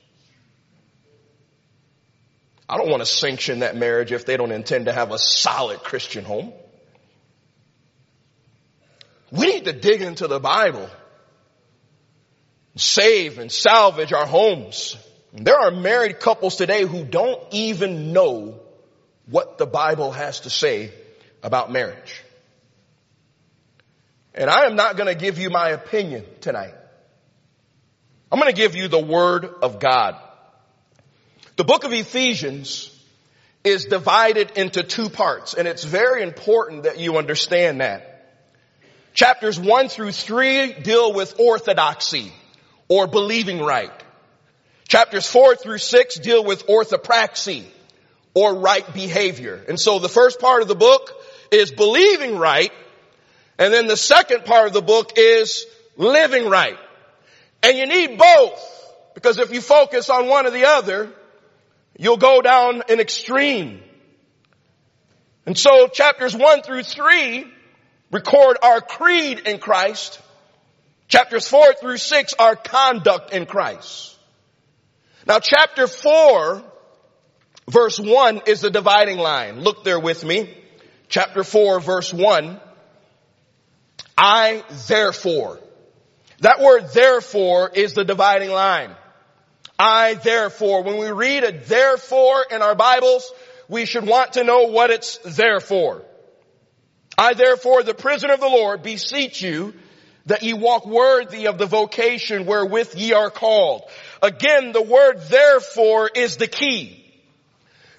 I 2.70 2.78
don't 2.78 2.88
want 2.88 3.02
to 3.02 3.06
sanction 3.06 3.58
that 3.58 3.76
marriage 3.76 4.10
if 4.10 4.25
they 4.25 4.38
don't 4.38 4.50
intend 4.50 4.86
to 4.86 4.94
have 4.94 5.12
a 5.12 5.18
solid 5.18 5.80
Christian 5.80 6.25
home. 6.25 6.54
We 9.30 9.46
need 9.46 9.66
to 9.66 9.75
dig 9.75 10.00
into 10.00 10.26
the 10.26 10.40
Bible 10.40 10.88
save 12.76 13.38
and 13.38 13.52
salvage 13.52 14.14
our 14.14 14.26
homes. 14.26 14.96
There 15.37 15.59
are 15.59 15.71
married 15.71 16.19
couples 16.19 16.57
today 16.57 16.85
who 16.85 17.05
don't 17.05 17.43
even 17.50 18.12
know 18.12 18.59
what 19.26 19.59
the 19.59 19.66
Bible 19.66 20.11
has 20.11 20.40
to 20.40 20.50
say 20.50 20.93
about 21.43 21.71
marriage. 21.71 22.23
And 24.35 24.49
I 24.49 24.64
am 24.64 24.76
not 24.76 24.97
going 24.97 25.09
to 25.09 25.14
give 25.14 25.38
you 25.38 25.50
my 25.50 25.71
opinion 25.71 26.25
tonight. 26.40 26.75
I'm 28.33 28.40
going 28.40 28.52
to 28.52 28.57
give 28.57 28.76
you 28.76 28.88
the 28.88 29.02
Word 29.02 29.45
of 29.62 29.78
God. 29.78 30.16
The 31.57 31.64
book 31.64 31.85
of 31.85 31.93
Ephesians 31.93 32.90
is 33.62 33.85
divided 33.85 34.52
into 34.57 34.83
two 34.83 35.11
parts, 35.11 35.55
and 35.55 35.69
it's 35.69 35.85
very 35.85 36.23
important 36.23 36.85
that 36.85 36.99
you 36.99 37.19
understand 37.19 37.81
that. 37.81 38.12
Chapters 39.12 39.59
1 39.59 39.88
through 39.88 40.12
3 40.12 40.75
deal 40.83 41.12
with 41.12 41.38
orthodoxy 41.38 42.33
or 42.88 43.07
believing 43.07 43.61
right. 43.61 43.90
Chapters 44.88 45.26
4 45.26 45.57
through 45.57 45.78
6 45.78 46.16
deal 46.16 46.45
with 46.45 46.66
orthopraxy 46.66 47.64
or 48.35 48.55
right 48.57 48.95
behavior. 48.95 49.64
And 49.69 49.81
so 49.81 49.99
the 49.99 50.09
first 50.09 50.40
part 50.40 50.62
of 50.62 50.69
the 50.69 50.76
book 50.76 51.11
is 51.50 51.73
believing 51.73 52.38
right, 52.38 52.73
and 53.59 53.73
then 53.73 53.87
the 53.87 53.97
second 53.97 54.45
part 54.45 54.69
of 54.69 54.73
the 54.73 54.83
book 54.83 55.12
is 55.16 55.66
living 55.97 56.49
right. 56.49 56.78
And 57.62 57.76
you 57.78 57.87
need 57.87 58.19
both, 58.19 58.95
because 59.14 59.38
if 59.38 59.52
you 59.52 59.61
focus 59.61 60.11
on 60.11 60.28
one 60.28 60.47
or 60.47 60.50
the 60.50 60.66
other, 60.66 61.11
you'll 61.99 62.19
go 62.19 62.40
down 62.40 62.83
an 62.88 63.00
extreme. 63.00 63.83
And 65.47 65.57
so 65.57 65.88
chapters 65.88 66.37
1 66.37 66.62
through 66.62 66.83
3 66.83 67.47
record 68.12 68.59
our 68.62 68.81
creed 68.81 69.40
in 69.47 69.59
Christ. 69.59 70.21
Chapters 71.09 71.49
4 71.49 71.75
through 71.81 71.97
6 71.97 72.35
our 72.35 72.55
conduct 72.55 73.33
in 73.33 73.47
Christ. 73.47 74.15
Now 75.26 75.40
chapter 75.40 75.88
4 75.88 76.62
verse 77.68 77.99
1 77.99 78.42
is 78.47 78.61
the 78.61 78.71
dividing 78.71 79.18
line. 79.18 79.61
Look 79.61 79.83
there 79.83 79.99
with 79.99 80.25
me. 80.25 80.54
Chapter 81.09 81.42
4 81.42 81.80
verse 81.80 82.12
1. 82.12 82.61
I 84.16 84.64
therefore. 84.87 85.59
That 86.40 86.61
word 86.61 86.90
therefore 86.92 87.71
is 87.75 87.95
the 87.95 88.04
dividing 88.04 88.50
line. 88.50 88.95
I 89.78 90.14
therefore. 90.14 90.85
When 90.85 90.99
we 90.99 91.11
read 91.11 91.42
a 91.42 91.52
therefore 91.52 92.47
in 92.50 92.62
our 92.62 92.75
Bibles, 92.75 93.30
we 93.68 93.85
should 93.85 94.06
want 94.06 94.35
to 94.35 94.45
know 94.45 94.68
what 94.68 94.90
it's 94.90 95.18
there 95.25 95.61
for. 95.61 96.02
I 97.18 97.35
therefore, 97.35 97.83
the 97.83 97.95
prisoner 97.95 98.35
of 98.35 98.40
the 98.40 98.47
Lord, 98.47 98.83
beseech 98.83 99.42
you 99.42 99.75
that 100.26 100.42
ye 100.42 100.52
walk 100.52 100.87
worthy 100.87 101.47
of 101.47 101.56
the 101.56 101.66
vocation 101.66 102.47
wherewith 102.47 102.95
ye 102.95 103.12
are 103.12 103.30
called. 103.30 103.83
Again, 104.26 104.73
the 104.73 104.83
word 104.83 105.21
therefore 105.28 106.11
is 106.12 106.37
the 106.37 106.49
key. 106.49 107.00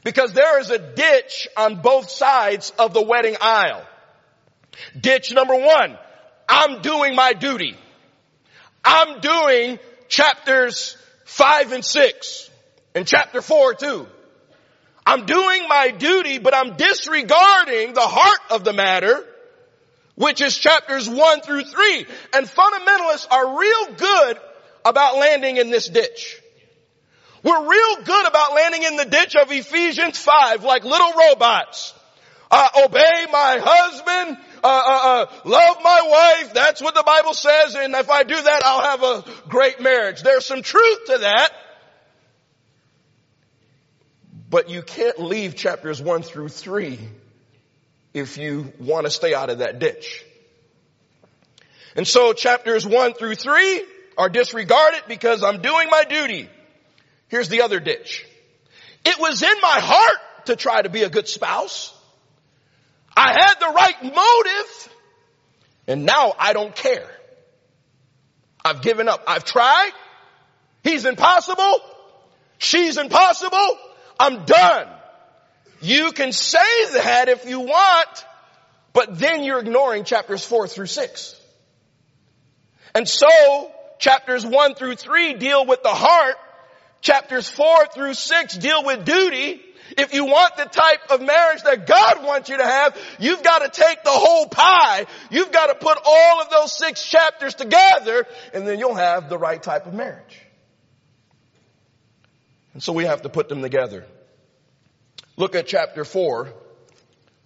Because 0.03 0.34
there 0.34 0.60
is 0.60 0.69
a 0.69 0.77
ditch 0.77 1.48
on 1.55 1.81
both 1.81 2.10
sides 2.10 2.74
of 2.77 2.93
the 2.93 3.01
wedding 3.01 3.38
aisle. 3.39 3.81
Ditch 5.00 5.31
number 5.31 5.55
one, 5.55 5.98
I'm 6.50 6.81
doing 6.81 7.15
my 7.15 7.31
duty. 7.31 7.77
I'm 8.84 9.22
doing 9.22 9.79
chapters 10.10 10.98
five 11.24 11.72
and 11.72 11.84
six 11.84 12.50
and 12.93 13.07
chapter 13.07 13.41
four 13.41 13.74
too. 13.74 14.05
I'm 15.05 15.25
doing 15.25 15.67
my 15.69 15.91
duty, 15.91 16.39
but 16.39 16.53
I'm 16.53 16.75
disregarding 16.75 17.93
the 17.93 18.01
heart 18.01 18.41
of 18.51 18.65
the 18.65 18.74
matter, 18.74 19.25
which 20.15 20.41
is 20.41 20.57
chapters 20.57 21.10
one 21.10 21.39
through 21.39 21.63
three. 21.63 22.05
And 22.34 22.46
fundamentalists 22.46 23.27
are 23.31 23.57
real 23.57 23.96
good 23.96 24.39
about 24.88 25.17
landing 25.17 25.58
in 25.58 25.70
this 25.70 25.88
ditch. 25.88 26.41
We're 27.44 27.70
real 27.70 28.03
good 28.03 28.27
about 28.27 28.56
landing 28.56 28.84
in 28.84 28.96
the 28.98 29.06
ditch 29.06 29.36
of 29.36 29.51
Ephesians 29.51 30.17
5 30.17 30.63
like 30.63 30.84
little 30.84 31.13
robots. 31.13 31.94
Uh, 32.50 32.67
obey 32.86 33.26
my 33.32 33.60
husband, 33.62 34.38
uh, 34.63 34.67
uh, 34.67 35.00
uh, 35.04 35.26
love 35.43 35.78
my 35.84 36.02
wife, 36.06 36.54
that's 36.54 36.82
what 36.82 36.95
the 36.95 37.04
Bible 37.04 37.34
says, 37.34 37.76
and 37.76 37.93
if 37.93 38.10
I 38.10 38.23
do 38.23 38.41
that, 38.41 38.62
I'll 38.63 38.84
have 38.84 39.04
a 39.04 39.50
great 39.50 39.82
marriage. 39.82 40.21
There's 40.23 40.45
some 40.45 40.62
truth 40.62 41.00
to 41.08 41.17
that, 41.19 41.50
but 44.50 44.69
you 44.69 44.82
can't 44.82 45.19
leave 45.19 45.56
chapters 45.56 46.02
one 46.02 46.21
through 46.21 46.47
three 46.47 47.00
if 48.13 48.38
you 48.38 48.71
want 48.80 49.06
to 49.06 49.12
stay 49.12 49.34
out 49.34 49.50
of 49.50 49.60
that 49.60 49.80
ditch. 49.80 50.23
And 51.97 52.08
so 52.08 52.32
chapters 52.32 52.88
one 52.88 53.13
through 53.13 53.36
three 53.36 53.84
are 54.17 54.30
disregarded 54.30 55.03
because 55.08 55.43
I'm 55.43 55.62
doing 55.62 55.89
my 55.89 56.03
duty. 56.03 56.49
Here's 57.27 57.49
the 57.49 57.62
other 57.62 57.80
ditch. 57.80 58.25
It 59.06 59.19
was 59.19 59.41
in 59.43 59.62
my 59.62 59.80
heart 59.80 60.45
to 60.45 60.56
try 60.56 60.82
to 60.82 60.89
be 60.89 61.03
a 61.03 61.10
good 61.10 61.27
spouse. 61.27 61.93
I 63.15 63.32
had 63.32 63.56
the 63.60 63.73
right 63.73 64.03
motive 64.03 64.89
and 65.88 66.06
now 66.06 66.34
I 66.38 66.53
don't 66.53 66.75
care. 66.75 67.10
I've 68.63 68.82
given 68.82 69.08
up. 69.08 69.23
I've 69.27 69.45
tried. 69.45 69.91
He's 70.84 71.06
impossible. 71.06 71.80
She's 72.58 72.97
impossible. 72.97 73.77
I'm 74.19 74.45
done. 74.45 74.88
You 75.82 76.12
can 76.12 76.32
say 76.32 76.86
that 76.93 77.30
if 77.30 77.45
you 77.45 77.62
want, 77.62 78.25
but 78.93 79.17
then 79.17 79.43
you're 79.43 79.60
ignoring 79.60 80.03
chapters 80.03 80.43
four 80.43 80.67
through 80.67 80.88
six. 80.88 81.39
And 82.95 83.08
so, 83.08 83.27
chapters 83.99 84.45
one 84.45 84.75
through 84.75 84.95
three 84.95 85.33
deal 85.33 85.65
with 85.65 85.83
the 85.83 85.93
heart. 85.93 86.36
Chapters 87.01 87.47
four 87.47 87.86
through 87.93 88.13
six 88.13 88.57
deal 88.57 88.83
with 88.83 89.05
duty. 89.05 89.62
If 89.97 90.13
you 90.13 90.25
want 90.25 90.57
the 90.57 90.65
type 90.65 91.12
of 91.12 91.21
marriage 91.21 91.63
that 91.63 91.88
God 91.88 92.23
wants 92.23 92.49
you 92.49 92.57
to 92.57 92.63
have, 92.63 92.97
you've 93.19 93.43
got 93.43 93.60
to 93.60 93.81
take 93.81 94.03
the 94.03 94.12
whole 94.12 94.47
pie. 94.47 95.05
You've 95.31 95.51
got 95.51 95.67
to 95.67 95.75
put 95.75 95.97
all 96.05 96.41
of 96.41 96.49
those 96.49 96.77
six 96.77 97.03
chapters 97.03 97.55
together 97.55 98.25
and 98.53 98.67
then 98.67 98.79
you'll 98.79 98.95
have 98.95 99.29
the 99.29 99.38
right 99.38 99.62
type 99.62 99.86
of 99.86 99.93
marriage. 99.93 100.41
And 102.73 102.83
so 102.83 102.93
we 102.93 103.05
have 103.05 103.21
to 103.21 103.29
put 103.29 103.49
them 103.49 103.62
together. 103.62 104.05
Look 105.38 105.55
at 105.55 105.67
chapter 105.67 106.03
4, 106.03 106.51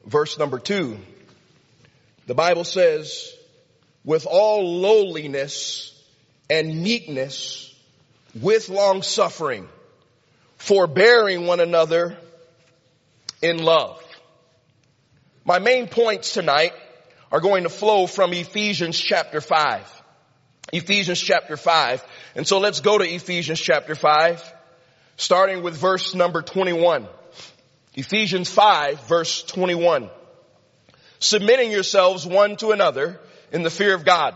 verse 0.05 0.37
number 0.39 0.59
2. 0.59 0.97
The 2.27 2.33
Bible 2.33 2.63
says, 2.63 3.33
with 4.03 4.25
all 4.25 4.79
lowliness 4.79 5.90
and 6.51 6.83
meekness, 6.83 7.73
with 8.41 8.67
long 8.67 9.03
suffering, 9.03 9.69
forbearing 10.57 11.47
one 11.47 11.61
another 11.61 12.17
in 13.41 13.63
love. 13.63 14.03
My 15.45 15.59
main 15.59 15.87
points 15.87 16.33
tonight 16.33 16.73
are 17.31 17.39
going 17.39 17.63
to 17.63 17.69
flow 17.69 18.05
from 18.05 18.33
Ephesians 18.33 18.99
chapter 18.99 19.39
5. 19.39 20.03
Ephesians 20.73 21.21
chapter 21.21 21.55
5. 21.55 22.03
And 22.35 22.45
so 22.45 22.59
let's 22.59 22.81
go 22.81 22.97
to 22.97 23.05
Ephesians 23.05 23.59
chapter 23.59 23.95
5 23.95 24.53
starting 25.15 25.63
with 25.63 25.77
verse 25.77 26.13
number 26.13 26.41
21. 26.41 27.07
Ephesians 27.93 28.49
5 28.49 29.07
verse 29.07 29.43
21. 29.43 30.09
Submitting 31.19 31.71
yourselves 31.71 32.27
one 32.27 32.57
to 32.57 32.71
another 32.71 33.21
in 33.53 33.63
the 33.63 33.69
fear 33.69 33.95
of 33.95 34.03
God. 34.03 34.35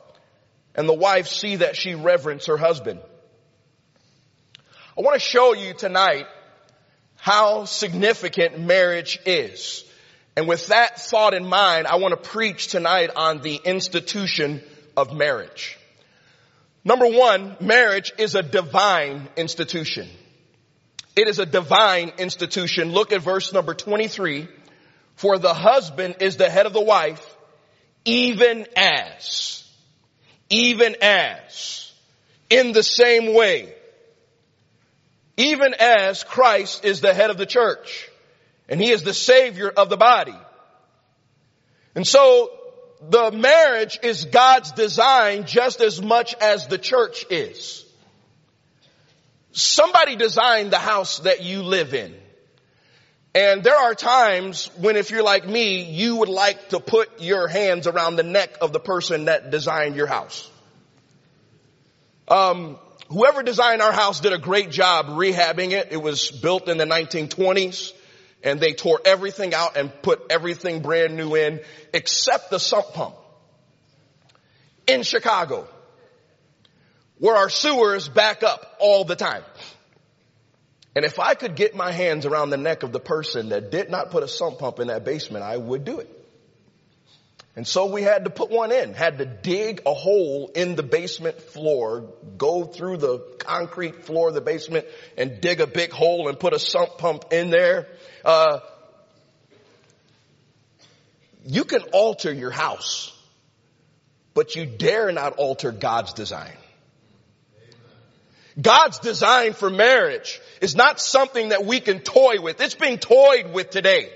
and 0.75 0.87
the 0.87 0.93
wife 0.93 1.27
see 1.27 1.57
that 1.57 1.75
she 1.75 1.95
reverence 1.95 2.45
her 2.45 2.57
husband. 2.57 2.99
I 4.97 5.01
want 5.01 5.15
to 5.15 5.19
show 5.19 5.53
you 5.53 5.73
tonight 5.73 6.27
how 7.15 7.65
significant 7.65 8.59
marriage 8.59 9.19
is. 9.25 9.83
And 10.35 10.47
with 10.47 10.67
that 10.67 10.99
thought 10.99 11.33
in 11.33 11.45
mind, 11.45 11.87
I 11.87 11.95
want 11.97 12.11
to 12.11 12.29
preach 12.29 12.67
tonight 12.67 13.09
on 13.15 13.41
the 13.41 13.59
institution 13.63 14.61
of 14.95 15.15
marriage. 15.15 15.77
Number 16.83 17.07
one, 17.07 17.57
marriage 17.59 18.11
is 18.17 18.35
a 18.35 18.41
divine 18.41 19.27
institution. 19.37 20.09
It 21.15 21.27
is 21.27 21.39
a 21.39 21.45
divine 21.45 22.13
institution. 22.17 22.91
Look 22.91 23.11
at 23.11 23.21
verse 23.21 23.53
number 23.53 23.73
23. 23.73 24.47
For 25.15 25.37
the 25.37 25.53
husband 25.53 26.15
is 26.21 26.37
the 26.37 26.49
head 26.49 26.65
of 26.65 26.73
the 26.73 26.81
wife, 26.81 27.37
even 28.05 28.65
as, 28.75 29.60
even 30.51 30.97
as, 31.01 31.91
in 32.49 32.73
the 32.73 32.83
same 32.83 33.33
way, 33.33 33.73
even 35.37 35.73
as 35.73 36.23
Christ 36.23 36.85
is 36.85 37.01
the 37.01 37.13
head 37.13 37.31
of 37.31 37.37
the 37.37 37.45
church 37.47 38.09
and 38.69 38.79
he 38.79 38.91
is 38.91 39.03
the 39.03 39.13
savior 39.13 39.69
of 39.69 39.89
the 39.89 39.97
body. 39.97 40.37
And 41.95 42.05
so 42.05 42.51
the 43.09 43.31
marriage 43.31 43.97
is 44.03 44.25
God's 44.25 44.73
design 44.73 45.45
just 45.45 45.81
as 45.81 46.01
much 46.01 46.35
as 46.35 46.67
the 46.67 46.77
church 46.77 47.25
is. 47.29 47.85
Somebody 49.53 50.15
designed 50.15 50.71
the 50.71 50.79
house 50.79 51.19
that 51.19 51.43
you 51.43 51.63
live 51.63 51.93
in. 51.93 52.13
And 53.33 53.63
there 53.63 53.77
are 53.77 53.95
times 53.95 54.69
when 54.77 54.97
if 54.97 55.09
you're 55.09 55.23
like 55.23 55.47
me, 55.47 55.83
you 55.83 56.17
would 56.17 56.29
like 56.29 56.69
to 56.69 56.79
put 56.79 57.21
your 57.21 57.47
hands 57.47 57.87
around 57.87 58.17
the 58.17 58.23
neck 58.23 58.57
of 58.61 58.73
the 58.73 58.79
person 58.79 59.25
that 59.25 59.51
designed 59.51 59.95
your 59.95 60.07
house. 60.07 60.49
Um, 62.27 62.77
whoever 63.07 63.41
designed 63.41 63.81
our 63.81 63.93
house 63.93 64.19
did 64.19 64.33
a 64.33 64.37
great 64.37 64.69
job 64.69 65.07
rehabbing 65.07 65.71
it. 65.71 65.89
It 65.91 66.01
was 66.01 66.29
built 66.29 66.67
in 66.67 66.77
the 66.77 66.85
1920s 66.85 67.93
and 68.43 68.59
they 68.59 68.73
tore 68.73 68.99
everything 69.05 69.53
out 69.53 69.77
and 69.77 69.91
put 70.01 70.23
everything 70.29 70.81
brand 70.81 71.15
new 71.15 71.35
in 71.35 71.61
except 71.93 72.49
the 72.49 72.59
sump 72.59 72.93
pump 72.93 73.15
in 74.87 75.03
Chicago 75.03 75.67
where 77.17 77.35
our 77.35 77.49
sewers 77.49 78.09
back 78.09 78.43
up 78.43 78.77
all 78.79 79.05
the 79.05 79.15
time. 79.15 79.43
And 80.95 81.05
if 81.05 81.19
I 81.19 81.35
could 81.35 81.55
get 81.55 81.75
my 81.75 81.91
hands 81.91 82.25
around 82.25 82.49
the 82.49 82.57
neck 82.57 82.83
of 82.83 82.91
the 82.91 82.99
person 82.99 83.49
that 83.49 83.71
did 83.71 83.89
not 83.89 84.11
put 84.11 84.23
a 84.23 84.27
sump 84.27 84.59
pump 84.59 84.79
in 84.79 84.87
that 84.87 85.05
basement, 85.05 85.43
I 85.43 85.55
would 85.55 85.85
do 85.85 85.99
it. 85.99 86.17
And 87.55 87.67
so 87.67 87.87
we 87.87 88.01
had 88.01 88.23
to 88.25 88.29
put 88.29 88.49
one 88.49 88.71
in, 88.71 88.93
had 88.93 89.17
to 89.17 89.25
dig 89.25 89.81
a 89.85 89.93
hole 89.93 90.51
in 90.55 90.75
the 90.75 90.83
basement 90.83 91.41
floor, 91.41 92.13
go 92.37 92.63
through 92.63 92.97
the 92.97 93.19
concrete 93.39 94.03
floor 94.03 94.29
of 94.29 94.33
the 94.33 94.41
basement 94.41 94.85
and 95.17 95.41
dig 95.41 95.59
a 95.59 95.67
big 95.67 95.91
hole 95.91 96.29
and 96.29 96.39
put 96.39 96.53
a 96.53 96.59
sump 96.59 96.97
pump 96.97 97.25
in 97.31 97.49
there. 97.49 97.87
Uh, 98.23 98.59
you 101.45 101.65
can 101.65 101.81
alter 101.91 102.31
your 102.31 102.51
house, 102.51 103.17
but 104.33 104.55
you 104.55 104.65
dare 104.65 105.11
not 105.11 105.33
alter 105.33 105.73
God's 105.73 106.13
design. 106.13 106.55
God's 108.59 108.99
design 108.99 109.53
for 109.53 109.69
marriage 109.69 110.39
is 110.61 110.75
not 110.75 111.01
something 111.01 111.49
that 111.49 111.65
we 111.65 111.79
can 111.79 111.99
toy 111.99 112.39
with. 112.39 112.61
It's 112.61 112.75
being 112.75 112.99
toyed 112.99 113.51
with 113.51 113.71
today. 113.71 114.09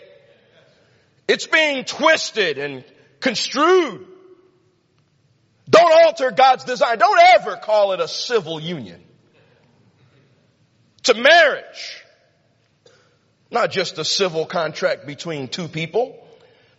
It's 1.27 1.47
being 1.47 1.83
twisted 1.83 2.59
and 2.59 2.85
construed. 3.19 4.05
Don't 5.67 5.91
alter 6.05 6.29
God's 6.29 6.63
design. 6.63 6.99
Don't 6.99 7.19
ever 7.19 7.57
call 7.57 7.93
it 7.93 7.99
a 7.99 8.07
civil 8.07 8.59
union. 8.59 9.03
It's 10.99 11.09
a 11.09 11.15
marriage. 11.15 12.03
Not 13.49 13.71
just 13.71 13.97
a 13.97 14.05
civil 14.05 14.45
contract 14.45 15.07
between 15.07 15.47
two 15.47 15.67
people. 15.67 16.21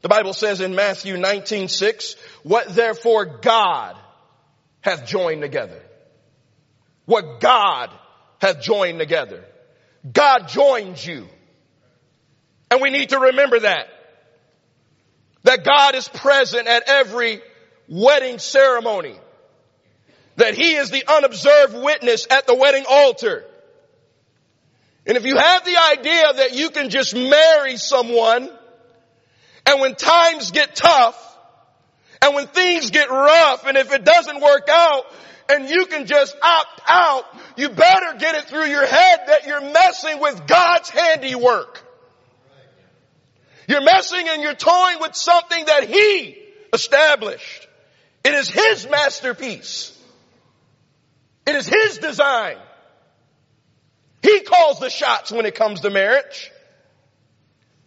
The 0.03 0.09
Bible 0.09 0.33
says 0.33 0.61
in 0.61 0.77
Matthew 0.77 1.17
19, 1.17 1.67
6, 1.67 2.17
what 2.45 2.69
therefore 2.69 3.41
God 3.41 3.97
hath 4.81 5.07
joined 5.07 5.43
together. 5.43 5.83
What 7.07 7.41
God 7.41 7.91
hath 8.41 8.61
joined 8.61 9.01
together. 9.01 9.45
God 10.13 10.49
joins 10.49 11.05
you. 11.07 11.27
And 12.71 12.81
we 12.81 12.91
need 12.91 13.11
to 13.11 13.19
remember 13.19 13.61
that. 13.61 13.89
That 15.45 15.65
God 15.65 15.95
is 15.95 16.09
present 16.09 16.67
at 16.67 16.85
every 16.89 17.41
wedding 17.89 18.39
ceremony. 18.39 19.17
That 20.37 20.55
He 20.55 20.75
is 20.75 20.91
the 20.91 21.05
unobserved 21.07 21.75
witness 21.75 22.27
at 22.31 22.47
the 22.47 22.55
wedding 22.55 22.85
altar. 22.89 23.45
And 25.07 25.17
if 25.17 25.25
you 25.25 25.37
have 25.37 25.65
the 25.65 25.77
idea 25.93 26.33
that 26.35 26.55
you 26.55 26.71
can 26.71 26.91
just 26.91 27.15
marry 27.15 27.77
someone 27.77 28.51
and 29.65 29.81
when 29.81 29.95
times 29.95 30.51
get 30.51 30.75
tough 30.75 31.23
and 32.21 32.35
when 32.35 32.49
things 32.49 32.91
get 32.91 33.09
rough 33.09 33.67
and 33.67 33.77
if 33.77 33.93
it 33.93 34.05
doesn't 34.05 34.41
work 34.41 34.69
out 34.69 35.05
and 35.49 35.69
you 35.69 35.87
can 35.87 36.07
just 36.07 36.37
opt 36.43 36.81
out, 36.89 37.25
you 37.57 37.69
better 37.69 38.19
get 38.19 38.35
it 38.35 38.45
through 38.45 38.67
your 38.67 38.87
head 38.87 39.21
that 39.27 39.47
you're 39.47 39.61
messing 39.61 40.21
with 40.21 40.47
God's 40.47 40.91
handiwork. 40.91 41.83
You're 43.69 43.83
messing 43.83 44.29
and 44.29 44.43
you're 44.43 44.55
toying 44.55 45.01
with 45.01 45.15
something 45.15 45.65
that 45.67 45.89
He 45.89 46.39
established. 46.73 47.69
It 48.25 48.35
is 48.35 48.49
His 48.49 48.89
masterpiece. 48.89 49.93
It 51.47 51.55
is 51.57 51.67
His 51.67 51.99
design. 51.99 52.57
He 54.23 54.41
calls 54.41 54.81
the 54.81 54.91
shots 54.91 55.31
when 55.31 55.47
it 55.47 55.55
comes 55.55 55.81
to 55.81 55.91
marriage. 55.91 56.51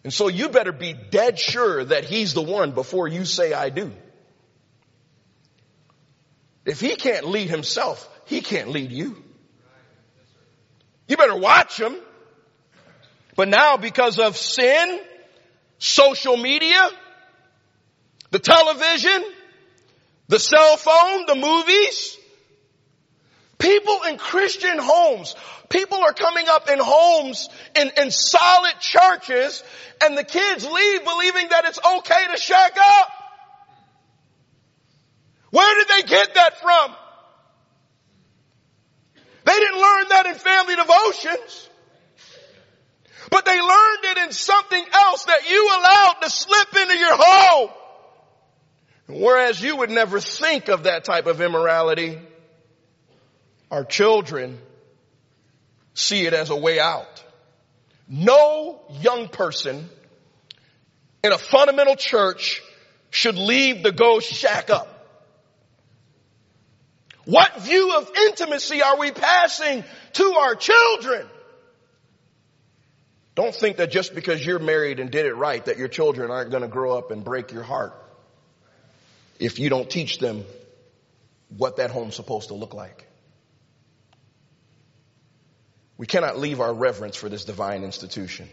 And 0.04 0.14
so 0.14 0.28
you 0.30 0.50
better 0.50 0.72
be 0.72 0.94
dead 0.94 1.38
sure 1.38 1.84
that 1.84 2.06
he's 2.06 2.34
the 2.34 2.42
one 2.42 2.72
before 2.72 3.08
you 3.08 3.26
say 3.26 3.54
I 3.54 3.70
do. 3.70 3.92
If 6.66 6.80
he 6.80 6.96
can't 6.96 7.28
lead 7.28 7.50
himself, 7.50 8.08
he 8.26 8.42
can't 8.42 8.70
lead 8.70 8.92
you. 8.92 9.24
You 11.08 11.18
better 11.18 11.36
watch 11.36 11.80
him. 11.80 11.96
But 13.36 13.48
now 13.48 13.78
because 13.78 14.20
of 14.20 14.38
sin, 14.38 15.00
social 15.78 16.36
media, 16.36 16.90
the 18.32 18.40
television, 18.40 19.24
the 20.28 20.40
cell 20.40 20.78
phone, 20.78 21.26
the 21.26 21.36
movies, 21.36 22.18
people 23.58 24.02
in 24.08 24.18
Christian 24.18 24.78
homes 24.78 25.36
People 25.70 26.00
are 26.00 26.14
coming 26.14 26.48
up 26.48 26.68
in 26.68 26.80
homes, 26.82 27.48
in, 27.76 27.92
in 27.98 28.10
solid 28.10 28.80
churches, 28.80 29.64
and 30.04 30.18
the 30.18 30.24
kids 30.24 30.66
leave 30.66 31.04
believing 31.04 31.50
that 31.50 31.66
it's 31.66 31.80
okay 31.80 32.26
to 32.32 32.38
shack 32.42 32.76
up. 32.76 33.12
Where 35.52 35.80
did 35.80 35.88
they 35.88 36.08
get 36.08 36.36
that 36.36 36.60
from? 36.62 36.96
They 39.46 39.54
didn't 39.54 39.80
learn 39.80 40.06
that 40.10 40.26
in 40.28 40.36
family 40.36 40.76
devotions. 40.76 41.70
But 43.32 43.46
they 43.46 43.60
learned 43.60 44.04
it 44.04 44.18
in 44.20 44.32
something 44.32 44.86
else 44.94 45.26
that 45.26 45.50
you 45.50 45.68
allowed 45.68 46.16
to 46.22 46.30
slip 46.30 46.76
into 46.76 46.98
your 46.98 47.16
home. 47.18 47.70
Whereas 49.08 49.62
you 49.62 49.76
would 49.78 49.90
never 49.90 50.20
think 50.20 50.68
of 50.68 50.84
that 50.84 51.04
type 51.04 51.26
of 51.26 51.42
immorality, 51.42 52.20
our 53.72 53.84
children 53.84 54.60
see 55.96 56.26
it 56.26 56.34
as 56.34 56.50
a 56.50 56.56
way 56.56 56.80
out. 56.80 57.24
No 58.08 58.82
young 59.02 59.28
person 59.28 59.90
in 61.24 61.32
a 61.32 61.38
fundamental 61.38 61.96
church 61.96 62.62
should 63.10 63.38
leave 63.38 63.84
the 63.84 63.92
go 63.92 64.20
shack 64.20 64.70
up. 64.70 64.99
What 67.30 67.62
view 67.62 67.96
of 67.98 68.10
intimacy 68.28 68.82
are 68.82 68.98
we 68.98 69.12
passing 69.12 69.84
to 70.14 70.24
our 70.34 70.56
children? 70.56 71.28
Don't 73.36 73.54
think 73.54 73.78
that 73.78 73.92
just 73.92 74.16
because 74.16 74.46
you're 74.46 74.60
married 74.60 75.00
and 75.00 75.12
did 75.12 75.26
it 75.26 75.36
right 75.36 75.64
that 75.66 75.78
your 75.78 75.88
children 75.88 76.32
aren't 76.32 76.50
going 76.50 76.64
to 76.64 76.68
grow 76.68 76.98
up 76.98 77.12
and 77.12 77.24
break 77.24 77.52
your 77.52 77.64
heart 77.64 77.94
if 79.40 79.60
you 79.60 79.70
don't 79.70 79.90
teach 79.90 80.20
them 80.20 80.44
what 81.58 81.78
that 81.78 81.92
home's 81.92 82.16
supposed 82.16 82.50
to 82.50 82.56
look 82.56 82.74
like. 82.74 83.10
we 86.00 86.08
cannot 86.08 86.40
leave 86.40 86.62
our 86.62 86.74
reverence 86.74 87.18
for 87.18 87.28
this 87.28 87.44
divine 87.44 87.84
institution. 87.84 88.48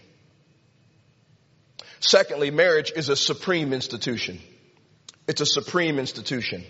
Secondly, 2.00 2.50
marriage 2.50 2.92
is 2.94 3.08
a 3.08 3.14
supreme 3.14 3.72
institution. 3.72 4.40
It's 5.28 5.40
a 5.40 5.46
supreme 5.46 6.00
institution. 6.00 6.64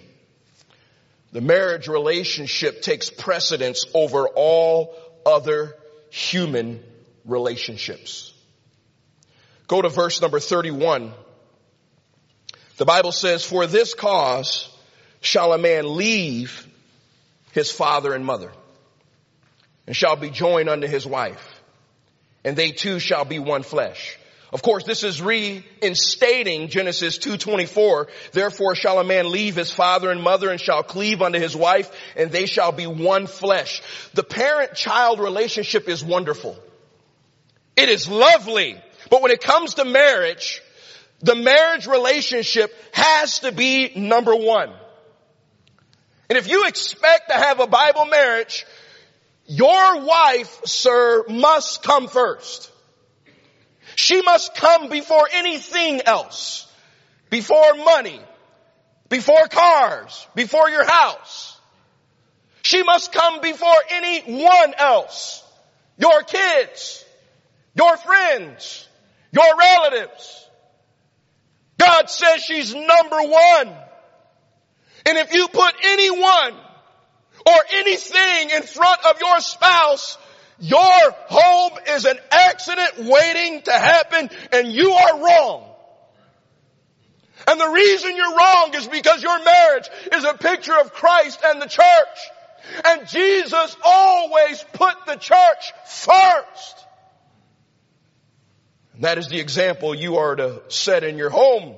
The 1.33 1.41
marriage 1.41 1.89
relationship 1.89 2.83
takes 2.83 3.11
precedence 3.11 3.85
over 3.95 4.29
all 4.29 4.95
other 5.25 5.75
human 6.11 6.83
relationships. 7.25 8.33
Go 9.69 9.83
to 9.83 9.89
verse 9.89 10.21
number 10.23 10.41
31. 10.41 11.13
The 12.77 12.85
Bible 12.85 13.13
says, 13.13 13.45
for 13.45 13.67
this 13.67 13.95
cause 13.95 14.69
shall 15.21 15.53
a 15.53 15.59
man 15.59 15.97
leave 15.97 16.67
his 17.53 17.71
father 17.71 18.15
and 18.15 18.25
mother 18.25 18.53
and 19.87 19.97
shall 19.97 20.17
be 20.17 20.31
joined 20.31 20.69
unto 20.69 20.87
his 20.87 21.07
wife 21.07 21.61
and 22.45 22.57
they 22.57 22.71
two 22.71 23.01
shall 23.01 23.25
be 23.25 23.41
one 23.41 23.65
flesh. 23.65 24.17
Of 24.53 24.63
course, 24.63 24.85
this 24.85 25.03
is 25.03 25.21
reinstating 25.21 26.69
Genesis 26.69 27.19
2.24. 27.19 28.09
Therefore 28.33 28.75
shall 28.77 29.01
a 29.01 29.05
man 29.05 29.31
leave 29.31 29.57
his 29.57 29.73
father 29.73 30.11
and 30.11 30.23
mother 30.23 30.51
and 30.51 30.61
shall 30.61 30.83
cleave 30.83 31.21
unto 31.21 31.41
his 31.41 31.57
wife 31.57 31.91
and 32.17 32.31
they 32.31 32.47
shall 32.47 32.71
be 32.71 32.87
one 32.87 33.27
flesh. 33.27 33.83
The 34.15 34.23
parent-child 34.23 35.19
relationship 35.19 35.89
is 35.89 36.05
wonderful. 36.05 36.57
It 37.77 37.89
is 37.89 38.09
lovely. 38.09 38.81
But 39.11 39.23
when 39.23 39.33
it 39.33 39.41
comes 39.41 39.75
to 39.75 39.85
marriage, 39.85 40.63
the 41.21 41.35
marriage 41.35 41.87
relationship 41.87 42.73
has 42.93 43.41
to 43.41 43.53
be 43.53 43.93
number 43.97 44.35
one. 44.35 44.73
And 46.29 46.39
if 46.39 46.49
you 46.49 46.67
expect 46.67 47.31
to 47.31 47.35
have 47.35 47.61
a 47.61 47.67
Bible 47.67 48.07
marriage, 48.07 48.65
your 49.47 50.01
wife, 50.05 50.61
sir, 50.65 51.25
must 51.29 51.83
come 51.83 52.09
first. 52.09 52.71
She 53.97 54.21
must 54.21 54.55
come 54.55 54.91
before 54.91 55.27
anything 55.33 56.03
else. 56.03 56.71
Before 57.31 57.75
money. 57.75 58.21
Before 59.09 59.49
cars. 59.49 60.27
Before 60.35 60.69
your 60.69 60.85
house. 60.85 61.59
She 62.63 62.83
must 62.83 63.11
come 63.11 63.41
before 63.41 63.77
anyone 63.89 64.75
else. 64.77 65.43
Your 65.97 66.23
kids. 66.23 67.05
Your 67.75 67.97
friends. 67.97 68.87
Your 69.33 69.57
relatives. 69.59 70.47
God 71.79 72.11
says 72.11 72.43
she's 72.43 72.75
number 72.75 73.23
one. 73.23 73.75
And 75.07 75.17
if 75.19 75.33
you 75.33 75.49
put 75.49 75.75
anyone 75.85 76.55
or 77.47 77.57
anything 77.73 78.51
in 78.51 78.63
front 78.63 79.07
of 79.07 79.21
your 79.21 79.41
spouse, 79.41 80.19
your 80.59 81.11
home 81.29 81.79
is 81.89 82.05
an 82.05 82.19
accident 82.31 82.99
waiting 82.99 83.63
to 83.63 83.73
happen 83.73 84.31
and 84.53 84.73
you 84.73 84.93
are 84.93 85.23
wrong. 85.23 85.65
And 87.47 87.61
the 87.61 87.69
reason 87.69 88.17
you're 88.17 88.37
wrong 88.37 88.71
is 88.75 88.87
because 88.87 89.23
your 89.23 89.45
marriage 89.45 89.89
is 90.13 90.25
a 90.25 90.35
picture 90.35 90.79
of 90.81 90.93
Christ 90.93 91.41
and 91.45 91.61
the 91.61 91.67
church. 91.67 92.19
And 92.85 93.07
Jesus 93.07 93.77
always 93.85 94.65
put 94.73 94.95
the 95.07 95.17
church 95.17 95.73
first. 95.87 96.87
And 98.95 99.05
that 99.05 99.19
is 99.19 99.29
the 99.29 99.39
example 99.39 99.95
you 99.95 100.17
are 100.17 100.35
to 100.35 100.63
set 100.69 101.05
in 101.05 101.19
your 101.19 101.31
home. 101.31 101.77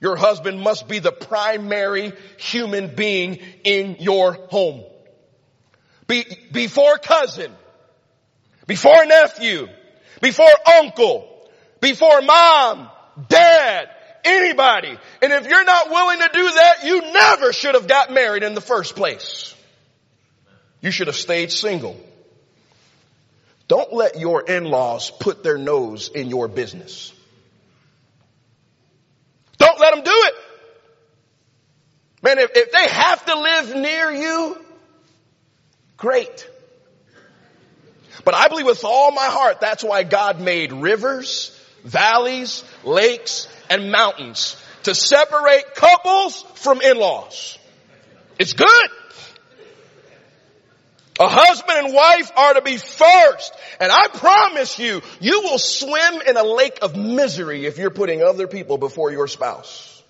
Your 0.00 0.16
husband 0.16 0.60
must 0.60 0.88
be 0.88 0.98
the 0.98 1.12
primary 1.12 2.12
human 2.36 2.94
being 2.94 3.38
in 3.62 3.96
your 4.00 4.32
home. 4.32 4.84
Be, 6.06 6.24
before 6.52 6.98
cousin, 6.98 7.52
before 8.66 9.04
nephew, 9.06 9.68
before 10.20 10.52
uncle, 10.80 11.28
before 11.80 12.20
mom, 12.22 12.90
dad, 13.28 13.88
anybody. 14.24 14.98
And 15.22 15.32
if 15.32 15.46
you're 15.46 15.64
not 15.64 15.90
willing 15.90 16.18
to 16.20 16.30
do 16.32 16.44
that, 16.44 16.84
you 16.84 17.12
never 17.12 17.52
should 17.52 17.74
have 17.74 17.86
got 17.86 18.12
married 18.12 18.42
in 18.42 18.54
the 18.54 18.60
first 18.60 18.96
place. 18.96 19.54
You 20.80 20.90
should 20.90 21.06
have 21.06 21.16
stayed 21.16 21.50
single. 21.50 21.98
Don't 23.68 23.92
let 23.92 24.18
your 24.18 24.42
in-laws 24.42 25.10
put 25.10 25.42
their 25.42 25.56
nose 25.56 26.08
in 26.08 26.28
your 26.28 26.48
business. 26.48 27.12
Don't 29.56 29.80
let 29.80 29.94
them 29.94 30.04
do 30.04 30.12
it. 30.12 30.34
Man, 32.22 32.38
if, 32.38 32.50
if 32.54 32.72
they 32.72 32.88
have 32.88 33.24
to 33.26 33.38
live 33.38 33.76
near 33.76 34.10
you, 34.10 34.63
great. 35.96 36.48
But 38.24 38.34
I 38.34 38.48
believe 38.48 38.66
with 38.66 38.84
all 38.84 39.10
my 39.10 39.26
heart 39.26 39.60
that's 39.60 39.82
why 39.82 40.02
God 40.02 40.40
made 40.40 40.72
rivers, 40.72 41.58
valleys, 41.84 42.64
lakes, 42.84 43.48
and 43.68 43.90
mountains 43.90 44.56
to 44.84 44.94
separate 44.94 45.74
couples 45.74 46.42
from 46.54 46.80
in-laws. 46.80 47.58
It's 48.38 48.52
good. 48.52 48.88
A 51.20 51.28
husband 51.28 51.86
and 51.86 51.94
wife 51.94 52.32
are 52.36 52.54
to 52.54 52.62
be 52.62 52.76
first. 52.76 53.54
And 53.80 53.92
I 53.92 54.08
promise 54.08 54.78
you, 54.78 55.00
you 55.20 55.42
will 55.42 55.58
swim 55.58 56.22
in 56.26 56.36
a 56.36 56.42
lake 56.42 56.80
of 56.82 56.96
misery 56.96 57.66
if 57.66 57.78
you're 57.78 57.90
putting 57.90 58.22
other 58.22 58.48
people 58.48 58.78
before 58.78 59.12
your 59.12 59.28
spouse. 59.28 60.02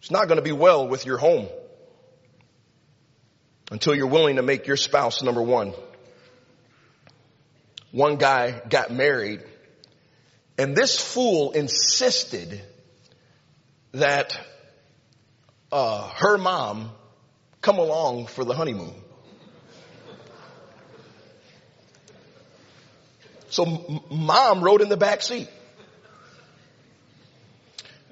It's 0.00 0.12
not 0.12 0.28
going 0.28 0.36
to 0.36 0.42
be 0.42 0.52
well 0.52 0.86
with 0.86 1.06
your 1.06 1.18
home 1.18 1.48
until 3.70 3.94
you're 3.94 4.06
willing 4.06 4.36
to 4.36 4.42
make 4.42 4.66
your 4.66 4.76
spouse 4.76 5.22
number 5.22 5.42
one. 5.42 5.72
One 7.90 8.16
guy 8.16 8.60
got 8.68 8.90
married 8.90 9.42
and 10.56 10.76
this 10.76 11.00
fool 11.00 11.52
insisted 11.52 12.62
that 13.92 14.38
uh, 15.72 16.08
her 16.16 16.38
mom 16.38 16.90
come 17.60 17.78
along 17.78 18.26
for 18.26 18.44
the 18.44 18.54
honeymoon. 18.54 18.94
So 23.50 24.02
mom 24.10 24.62
rode 24.62 24.82
in 24.82 24.88
the 24.88 24.96
back 24.96 25.22
seat. 25.22 25.48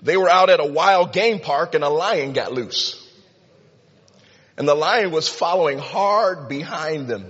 They 0.01 0.17
were 0.17 0.29
out 0.29 0.51
at 0.51 0.59
a 0.59 0.67
wild 0.67 1.13
game 1.13 1.39
park 1.39 1.75
and 1.75 1.85
a 1.85 1.89
lion 1.89 2.33
got 2.33 2.53
loose. 2.53 2.99
And 4.57 4.69
the 4.69 4.75
lion 4.75 5.11
was 5.11 5.29
following 5.29 5.79
hard 5.79 6.49
behind 6.49 7.09
them. 7.09 7.27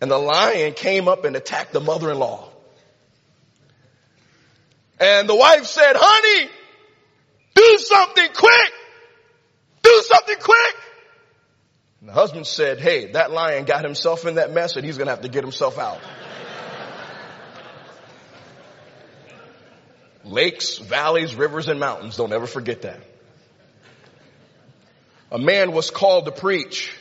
And 0.00 0.10
the 0.10 0.18
lion 0.18 0.74
came 0.74 1.08
up 1.08 1.24
and 1.24 1.36
attacked 1.36 1.72
the 1.72 1.80
mother-in-law. 1.80 2.48
And 4.98 5.28
the 5.28 5.36
wife 5.36 5.66
said, 5.66 5.94
honey, 5.96 6.50
do 7.54 7.78
something 7.78 8.28
quick. 8.34 8.72
Do 9.82 10.02
something 10.06 10.36
quick. 10.40 10.74
And 12.00 12.08
the 12.08 12.12
husband 12.14 12.46
said, 12.46 12.80
hey, 12.80 13.12
that 13.12 13.30
lion 13.30 13.64
got 13.64 13.84
himself 13.84 14.26
in 14.26 14.34
that 14.36 14.52
mess 14.52 14.76
and 14.76 14.84
he's 14.84 14.96
going 14.96 15.06
to 15.06 15.12
have 15.12 15.22
to 15.22 15.28
get 15.28 15.44
himself 15.44 15.78
out. 15.78 16.00
Lakes, 20.24 20.78
valleys, 20.78 21.34
rivers, 21.34 21.68
and 21.68 21.78
mountains. 21.78 22.16
Don't 22.16 22.32
ever 22.32 22.46
forget 22.46 22.82
that. 22.82 23.00
A 25.30 25.38
man 25.38 25.72
was 25.72 25.90
called 25.90 26.26
to 26.26 26.32
preach 26.32 26.92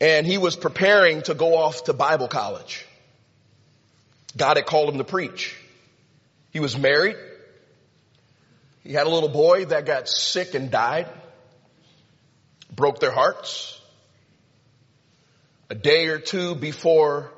and 0.00 0.26
he 0.26 0.38
was 0.38 0.56
preparing 0.56 1.22
to 1.22 1.34
go 1.34 1.56
off 1.56 1.84
to 1.84 1.92
Bible 1.92 2.28
college. 2.28 2.84
God 4.36 4.56
had 4.56 4.66
called 4.66 4.90
him 4.90 4.98
to 4.98 5.04
preach. 5.04 5.56
He 6.50 6.60
was 6.60 6.76
married. 6.76 7.16
He 8.82 8.92
had 8.92 9.06
a 9.06 9.10
little 9.10 9.28
boy 9.28 9.66
that 9.66 9.86
got 9.86 10.08
sick 10.08 10.54
and 10.54 10.70
died. 10.70 11.08
Broke 12.74 13.00
their 13.00 13.12
hearts. 13.12 13.80
A 15.70 15.74
day 15.74 16.08
or 16.08 16.18
two 16.18 16.54
before 16.54 17.32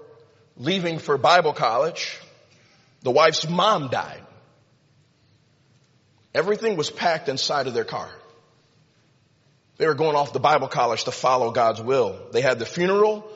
leaving 0.57 0.99
for 0.99 1.19
Bible 1.19 1.53
college, 1.53 2.19
the 3.03 3.11
wife's 3.11 3.49
mom 3.49 3.89
died. 3.89 4.23
Everything 6.35 6.77
was 6.77 6.91
packed 6.91 7.29
inside 7.29 7.67
of 7.67 7.75
their 7.75 7.85
car. 7.85 8.11
They 9.79 9.87
were 9.87 9.95
going 9.95 10.17
off 10.17 10.33
to 10.33 10.39
Bible 10.39 10.69
college 10.69 11.05
to 11.05 11.11
follow 11.11 11.51
God's 11.51 11.81
will. 11.81 12.19
They 12.33 12.41
had 12.41 12.59
the 12.59 12.67
funeral 12.67 13.31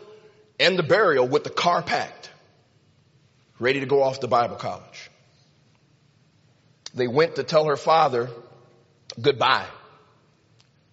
and 0.58 0.78
the 0.78 0.82
burial 0.82 1.28
with 1.28 1.44
the 1.44 1.50
car 1.50 1.82
packed, 1.82 2.30
ready 3.58 3.80
to 3.80 3.86
go 3.86 4.02
off 4.02 4.20
to 4.20 4.26
Bible 4.26 4.56
college. 4.56 5.10
They 6.94 7.06
went 7.06 7.36
to 7.36 7.44
tell 7.44 7.66
her 7.66 7.76
father 7.76 8.30
goodbye. 9.20 9.66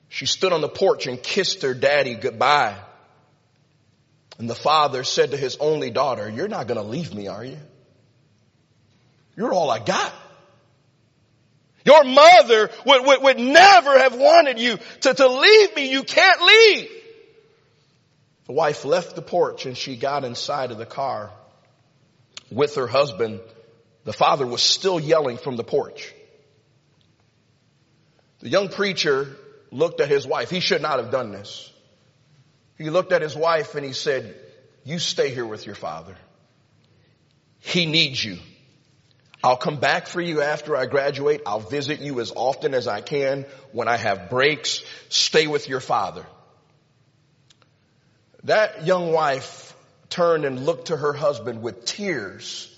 She 0.10 0.26
stood 0.26 0.54
on 0.54 0.62
the 0.62 0.70
porch 0.70 1.08
and 1.08 1.22
kissed 1.22 1.62
her 1.64 1.74
daddy 1.74 2.16
goodbye. 2.16 2.76
And 4.38 4.50
the 4.50 4.56
father 4.56 5.04
said 5.04 5.32
to 5.32 5.38
his 5.38 5.58
only 5.60 5.90
daughter, 5.90 6.30
you're 6.30 6.48
not 6.48 6.68
going 6.68 6.80
to 6.80 6.88
leave 6.88 7.14
me, 7.14 7.28
are 7.28 7.44
you? 7.44 7.58
You're 9.36 9.54
all 9.54 9.70
I 9.70 9.80
got. 9.80 10.14
Your 11.88 12.04
mother 12.04 12.69
would, 12.86 13.06
would, 13.06 13.23
would 13.23 13.39
never 13.39 13.97
have 13.97 14.13
wanted 14.13 14.60
you 14.60 14.78
to, 15.02 15.13
to 15.13 15.28
leave 15.30 15.73
me. 15.73 15.89
You 15.89 16.04
can't 16.04 16.41
leave. 16.41 16.89
The 18.47 18.52
wife 18.52 18.84
left 18.84 19.15
the 19.15 19.21
porch 19.21 19.65
and 19.65 19.78
she 19.78 19.95
got 19.95 20.26
inside 20.26 20.71
of 20.71 20.80
the 20.80 20.86
car 20.86 21.32
with 22.52 22.76
her 22.76 22.88
husband. 22.88 23.39
The 24.04 24.12
father 24.12 24.45
was 24.45 24.62
still 24.62 25.00
yelling 25.00 25.38
from 25.38 25.56
the 25.56 25.63
porch. 25.63 26.13
The 28.39 28.50
young 28.50 28.67
preacher 28.67 29.38
looked 29.71 30.02
at 30.02 30.10
his 30.10 30.28
wife. 30.28 30.50
He 30.50 30.60
should 30.60 30.82
not 30.82 31.00
have 31.00 31.10
done 31.10 31.32
this. 31.32 31.71
He 32.78 32.89
looked 32.89 33.13
at 33.13 33.21
his 33.21 33.36
wife 33.36 33.76
and 33.76 33.86
he 33.86 33.93
said, 33.93 34.36
you 34.84 35.00
stay 35.00 35.34
here 35.34 35.45
with 35.45 35.65
your 35.65 35.76
father. 35.76 36.17
He 37.60 37.86
needs 37.86 38.21
you. 38.23 38.39
I'll 39.43 39.58
come 39.58 39.78
back 39.78 40.08
for 40.08 40.19
you 40.19 40.41
after 40.41 40.76
I 40.76 40.88
graduate. 40.88 41.41
I'll 41.45 41.60
visit 41.60 42.00
you 42.00 42.19
as 42.19 42.32
often 42.36 42.73
as 42.73 42.88
I 42.88 43.02
can 43.02 43.45
when 43.71 43.88
I 43.88 43.97
have 43.97 44.30
breaks. 44.30 44.84
Stay 45.10 45.47
with 45.47 45.69
your 45.69 45.80
father. 45.80 46.26
That 48.43 48.86
young 48.86 49.12
wife 49.12 49.76
turned 50.10 50.45
and 50.45 50.65
looked 50.65 50.88
to 50.88 50.97
her 50.97 51.13
husband 51.13 51.62
with 51.62 51.86
tears 51.86 52.73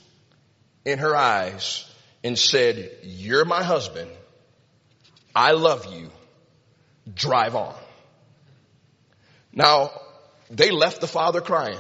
in 0.84 1.00
her 1.00 1.16
eyes 1.16 1.90
and 2.24 2.38
said, 2.38 2.92
you're 3.04 3.46
my 3.46 3.64
husband. 3.64 4.10
I 5.34 5.52
love 5.52 5.86
you. 5.94 6.10
Drive 7.14 7.56
on. 7.56 7.76
Now, 9.54 9.92
they 10.50 10.72
left 10.72 11.02
the 11.02 11.08
father 11.08 11.42
crying. 11.42 11.80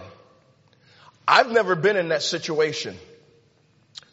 I've 1.28 1.52
never 1.52 1.76
been 1.76 1.98
in 1.98 2.10
that 2.10 2.24
situation 2.24 2.98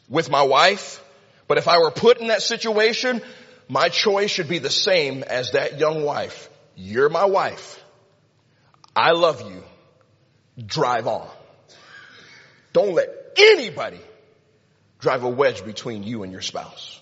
with 0.09 0.31
my 0.31 0.42
wife, 0.42 1.03
but 1.49 1.59
if 1.59 1.69
I 1.69 1.79
were 1.79 1.90
put 1.90 2.19
in 2.19 2.29
that 2.29 2.42
situation, 2.42 3.23
my 3.69 3.88
choice 3.88 4.31
should 4.31 4.49
be 4.49 4.59
the 4.59 4.71
same 4.71 5.23
as 5.23 5.53
that 5.53 5.79
young 5.79 6.05
wife. 6.05 6.49
You're 6.77 7.09
my 7.09 7.25
wife. 7.25 7.83
I 8.95 9.12
love 9.12 9.42
you. 9.42 9.62
Drive 10.64 11.07
on. 11.07 11.29
Don't 12.73 12.95
let 12.95 13.09
anybody 13.37 14.01
drive 14.99 15.25
a 15.25 15.29
wedge 15.29 15.64
between 15.64 16.03
you 16.03 16.23
and 16.23 16.33
your 16.33 16.42
spouse. 16.42 17.01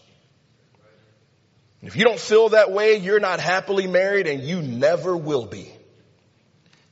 If 1.82 1.96
you 1.96 2.04
don't 2.04 2.18
feel 2.18 2.50
that 2.50 2.72
way, 2.72 2.96
you're 2.96 3.20
not 3.20 3.40
happily 3.40 3.86
married 3.86 4.26
and 4.26 4.42
you 4.42 4.62
never 4.62 5.16
will 5.16 5.46
be. 5.46 5.70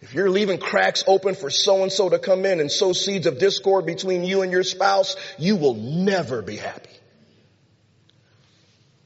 If 0.03 0.15
you're 0.15 0.29
leaving 0.29 0.59
cracks 0.59 1.05
open 1.07 1.37
for 1.37 1.49
so 1.49 1.85
and 1.85 1.93
so 1.93 2.09
to 2.09 2.19
come 2.19 2.45
in 2.45 2.59
and 2.59 2.71
sow 2.71 2.93
seeds 2.93 3.29
of 3.29 3.39
discord 3.39 3.87
between 3.87 4.25
you 4.25 4.43
and 4.43 4.51
your 4.51 4.65
spouse, 4.65 5.15
you 5.39 5.55
will 5.55 5.75
never 5.75 6.43
be 6.43 6.57
happy. 6.57 6.91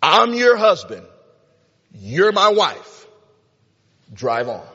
I'm 0.00 0.32
your 0.32 0.56
husband. 0.56 1.06
You're 1.92 2.32
my 2.32 2.48
wife. 2.48 3.06
Drive 4.12 4.48
on. 4.48 4.66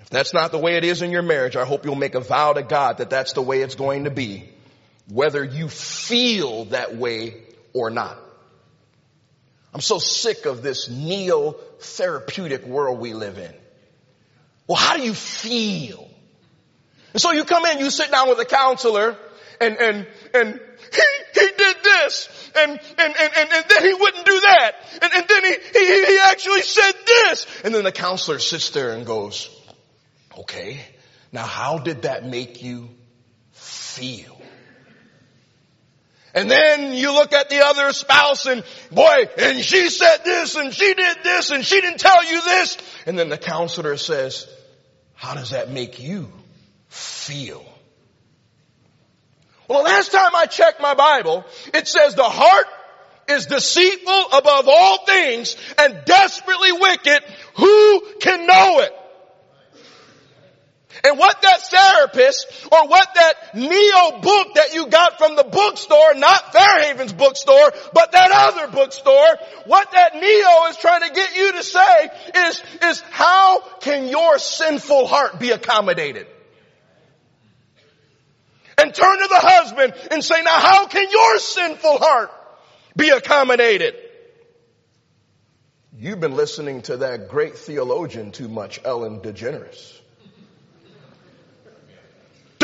If 0.00 0.10
that's 0.10 0.34
not 0.34 0.52
the 0.52 0.58
way 0.58 0.76
it 0.76 0.84
is 0.84 1.00
in 1.00 1.10
your 1.10 1.22
marriage, 1.22 1.56
I 1.56 1.64
hope 1.64 1.86
you'll 1.86 1.94
make 1.94 2.14
a 2.14 2.20
vow 2.20 2.52
to 2.52 2.62
God 2.62 2.98
that 2.98 3.08
that's 3.08 3.32
the 3.32 3.42
way 3.42 3.62
it's 3.62 3.76
going 3.76 4.04
to 4.04 4.10
be, 4.10 4.46
whether 5.08 5.42
you 5.42 5.68
feel 5.70 6.66
that 6.66 6.96
way 6.96 7.42
or 7.72 7.88
not. 7.88 8.18
I'm 9.74 9.80
so 9.80 9.98
sick 9.98 10.46
of 10.46 10.62
this 10.62 10.88
neo-therapeutic 10.88 12.64
world 12.64 13.00
we 13.00 13.12
live 13.12 13.38
in. 13.38 13.52
Well, 14.68 14.76
how 14.76 14.96
do 14.96 15.02
you 15.02 15.14
feel? 15.14 16.08
And 17.12 17.20
so 17.20 17.32
you 17.32 17.44
come 17.44 17.66
in, 17.66 17.80
you 17.80 17.90
sit 17.90 18.10
down 18.12 18.28
with 18.28 18.38
a 18.38 18.44
counselor 18.44 19.16
and, 19.60 19.76
and, 19.76 20.06
and 20.32 20.60
he, 20.92 21.40
he 21.40 21.48
did 21.58 21.76
this 21.82 22.50
and, 22.56 22.70
and, 22.70 22.80
and, 22.98 23.32
and, 23.36 23.52
and 23.52 23.64
then 23.68 23.84
he 23.84 23.94
wouldn't 23.94 24.24
do 24.24 24.40
that. 24.40 24.72
And, 25.02 25.12
and 25.12 25.28
then 25.28 25.44
he, 25.44 25.54
he, 25.78 26.06
he 26.06 26.18
actually 26.24 26.62
said 26.62 26.92
this. 27.06 27.46
And 27.64 27.74
then 27.74 27.84
the 27.84 27.92
counselor 27.92 28.38
sits 28.38 28.70
there 28.70 28.92
and 28.92 29.04
goes, 29.04 29.50
okay, 30.38 30.80
now 31.32 31.44
how 31.44 31.78
did 31.78 32.02
that 32.02 32.24
make 32.24 32.62
you 32.62 32.90
feel? 33.52 34.33
And 36.34 36.50
then 36.50 36.94
you 36.94 37.12
look 37.12 37.32
at 37.32 37.48
the 37.48 37.64
other 37.64 37.92
spouse 37.92 38.46
and 38.46 38.64
boy, 38.90 39.28
and 39.38 39.60
she 39.60 39.88
said 39.88 40.24
this 40.24 40.56
and 40.56 40.74
she 40.74 40.92
did 40.92 41.18
this 41.22 41.50
and 41.50 41.64
she 41.64 41.80
didn't 41.80 42.00
tell 42.00 42.24
you 42.24 42.42
this. 42.42 42.76
And 43.06 43.16
then 43.16 43.28
the 43.28 43.38
counselor 43.38 43.96
says, 43.96 44.48
how 45.14 45.34
does 45.34 45.50
that 45.50 45.70
make 45.70 46.02
you 46.02 46.30
feel? 46.88 47.64
Well, 49.68 49.78
the 49.78 49.88
last 49.88 50.10
time 50.12 50.34
I 50.34 50.46
checked 50.46 50.80
my 50.80 50.94
Bible, 50.94 51.44
it 51.72 51.86
says 51.86 52.14
the 52.14 52.24
heart 52.24 52.66
is 53.28 53.46
deceitful 53.46 54.26
above 54.32 54.68
all 54.68 55.06
things 55.06 55.56
and 55.78 56.04
desperately 56.04 56.72
wicked. 56.72 57.22
Who 57.56 58.02
can 58.20 58.46
know 58.46 58.80
it? 58.80 58.92
And 61.04 61.18
what 61.18 61.40
that 61.42 61.60
therapist 62.04 62.46
or 62.72 62.88
what 62.88 63.08
that 63.14 63.54
Neo 63.54 64.20
book 64.20 64.54
that 64.54 64.74
you 64.74 64.86
got 64.88 65.18
from 65.18 65.36
the 65.36 65.44
bookstore, 65.44 66.14
not 66.14 66.52
Fairhaven's 66.52 67.12
bookstore, 67.12 67.72
but 67.92 68.12
that 68.12 68.30
other 68.32 68.68
bookstore, 68.72 69.38
what 69.66 69.90
that 69.92 70.14
Neo 70.14 70.70
is 70.70 70.76
trying 70.76 71.02
to 71.02 71.14
get 71.14 71.36
you 71.36 71.52
to 71.52 71.62
say 71.62 72.10
is, 72.48 72.62
is 72.82 73.00
how 73.10 73.60
can 73.80 74.08
your 74.08 74.38
sinful 74.38 75.06
heart 75.06 75.38
be 75.38 75.50
accommodated? 75.50 76.26
And 78.76 78.92
turn 78.92 79.18
to 79.18 79.28
the 79.28 79.40
husband 79.40 79.94
and 80.10 80.24
say, 80.24 80.42
now 80.42 80.58
how 80.58 80.86
can 80.86 81.08
your 81.10 81.38
sinful 81.38 81.98
heart 81.98 82.30
be 82.96 83.10
accommodated? 83.10 83.94
You've 85.96 86.18
been 86.18 86.34
listening 86.34 86.82
to 86.82 86.96
that 86.98 87.28
great 87.28 87.56
theologian 87.56 88.32
too 88.32 88.48
much, 88.48 88.80
Ellen 88.84 89.20
DeGeneres. 89.20 89.93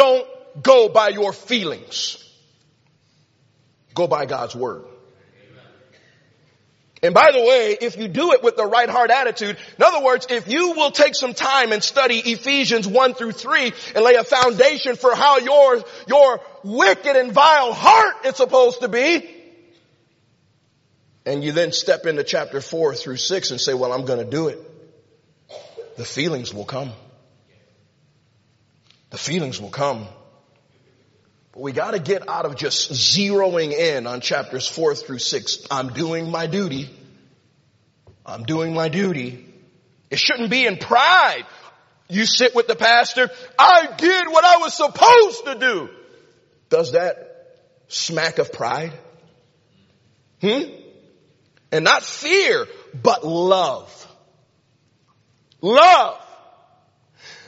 Don't 0.01 0.27
go 0.63 0.89
by 0.89 1.11
your 1.11 1.31
feelings. 1.31 2.17
Go 3.95 4.07
by 4.07 4.25
God's 4.25 4.57
word. 4.57 4.85
And 7.03 7.13
by 7.13 7.33
the 7.33 7.41
way, 7.41 7.77
if 7.79 7.99
you 7.99 8.09
do 8.09 8.33
it 8.33 8.43
with 8.43 8.57
the 8.57 8.65
right 8.65 8.89
heart 8.89 9.11
attitude, 9.11 9.59
in 9.77 9.85
other 9.85 10.03
words, 10.03 10.27
if 10.31 10.49
you 10.49 10.73
will 10.73 10.91
take 10.91 11.15
some 11.15 11.35
time 11.35 11.73
and 11.73 11.85
study 11.85 12.17
Ephesians 12.17 12.89
1 12.89 13.13
through 13.13 13.33
3 13.33 13.73
and 13.95 14.03
lay 14.03 14.15
a 14.15 14.25
foundation 14.25 14.97
for 14.97 15.15
how 15.15 15.37
your, 15.37 15.85
your 16.09 16.41
wicked 16.65 17.17
and 17.17 17.33
vile 17.33 17.75
heart 17.75 18.25
is 18.25 18.37
supposed 18.37 18.81
to 18.81 18.89
be, 18.89 19.29
and 21.27 21.45
you 21.45 21.53
then 21.53 21.73
step 21.73 22.07
into 22.07 22.25
chapter 22.25 22.63
4 22.63 22.95
through 22.95 23.19
6 23.19 23.51
and 23.51 23.61
say, 23.61 23.75
well, 23.75 23.93
I'm 23.93 24.07
gonna 24.07 24.25
do 24.25 24.49
it, 24.49 24.59
the 25.99 26.07
feelings 26.07 26.55
will 26.55 26.65
come. 26.65 26.91
The 29.11 29.19
feelings 29.19 29.61
will 29.61 29.71
come. 29.71 30.07
But 31.53 31.63
we 31.63 31.73
gotta 31.73 31.99
get 31.99 32.29
out 32.29 32.47
of 32.47 32.57
just 32.57 32.93
zeroing 32.93 33.73
in 33.73 34.07
on 34.07 34.21
chapters 34.21 34.69
four 34.69 34.95
through 34.95 35.19
six. 35.19 35.67
I'm 35.71 35.89
doing 35.89 36.31
my 36.31 36.47
duty. 36.47 36.89
I'm 38.25 38.45
doing 38.45 38.73
my 38.73 38.89
duty. 38.89 39.47
It 40.11 40.19
shouldn't 40.19 40.51
be 40.51 40.67
in 40.67 40.77
pride. 40.77 41.45
You 42.09 42.27
sit 42.27 42.55
with 42.55 42.67
the 42.67 42.77
pastor, 42.77 43.31
I 43.59 43.89
did 43.97 44.27
what 44.29 44.45
I 44.45 44.59
was 44.59 44.75
supposed 44.75 45.45
to 45.45 45.55
do. 45.55 45.89
Does 46.69 46.93
that 46.93 47.59
smack 47.89 48.39
of 48.39 48.53
pride? 48.53 48.93
Hmm? 50.41 50.63
And 51.73 51.85
not 51.85 52.03
fear, 52.03 52.67
but 53.01 53.25
love. 53.25 54.09
Love. 55.61 56.19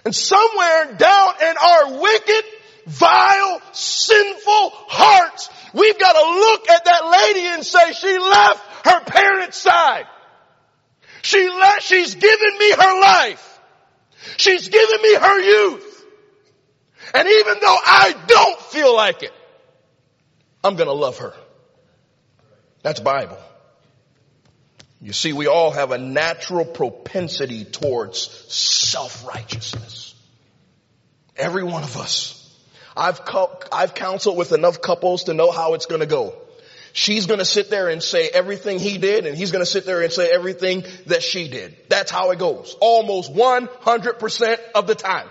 And 0.05 0.15
somewhere 0.15 0.95
down 0.97 1.35
in 1.41 1.55
our 1.57 2.01
wicked, 2.01 2.45
vile, 2.87 3.61
sinful 3.73 4.71
hearts, 4.89 5.49
we've 5.73 5.99
got 5.99 6.13
to 6.13 6.41
look 6.41 6.71
at 6.71 6.85
that 6.85 7.07
lady 7.07 7.47
and 7.47 7.65
say, 7.65 7.93
she 7.93 8.19
left 8.19 8.87
her 8.87 9.01
parents' 9.05 9.59
side. 9.59 10.07
She 11.23 11.49
left, 11.49 11.83
she's 11.83 12.15
given 12.17 12.59
me 12.59 12.73
her 12.73 13.01
life. 13.01 13.61
She's 14.37 14.69
given 14.69 15.03
me 15.03 15.15
her 15.15 15.41
youth. 15.41 16.05
And 17.15 17.29
even 17.29 17.59
though 17.61 17.79
I 17.85 18.15
don't 18.27 18.61
feel 18.61 18.95
like 18.97 19.23
it, 19.23 19.33
I'm 20.65 20.77
gonna 20.77 20.93
love 20.93 21.19
her. 21.19 21.35
That's 22.83 23.01
Bible. 23.01 23.39
You 25.01 25.13
see, 25.13 25.33
we 25.33 25.49
all 25.49 25.73
have 25.73 25.91
a 25.91 25.99
natural 25.99 26.65
propensity 26.65 27.65
towards 27.65 28.21
self-righteousness. 28.53 29.92
Every 31.37 31.65
one 31.65 31.83
of 31.83 31.97
us. 31.97 32.39
I've, 32.97 33.21
I've 33.73 33.95
counseled 33.95 34.37
with 34.37 34.53
enough 34.53 34.83
couples 34.83 35.25
to 35.25 35.35
know 35.35 35.51
how 35.51 35.75
it's 35.75 35.87
gonna 35.87 36.07
go. 36.07 36.35
She's 36.93 37.27
gonna 37.27 37.47
sit 37.47 37.71
there 37.71 37.89
and 37.89 38.03
say 38.03 38.29
everything 38.29 38.79
he 38.79 38.99
did 38.99 39.27
and 39.27 39.37
he's 39.37 39.51
gonna 39.51 39.67
sit 39.67 39.87
there 39.87 40.03
and 40.03 40.13
say 40.13 40.31
everything 40.31 40.85
that 41.07 41.23
she 41.23 41.49
did. 41.49 41.75
That's 41.89 42.11
how 42.11 42.31
it 42.33 42.39
goes. 42.39 42.77
Almost 42.81 43.33
100% 43.33 44.59
of 44.75 44.87
the 44.87 44.95
time. 44.95 45.29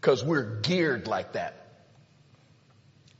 Cause 0.00 0.24
we're 0.24 0.60
geared 0.60 1.06
like 1.06 1.32
that. 1.32 1.60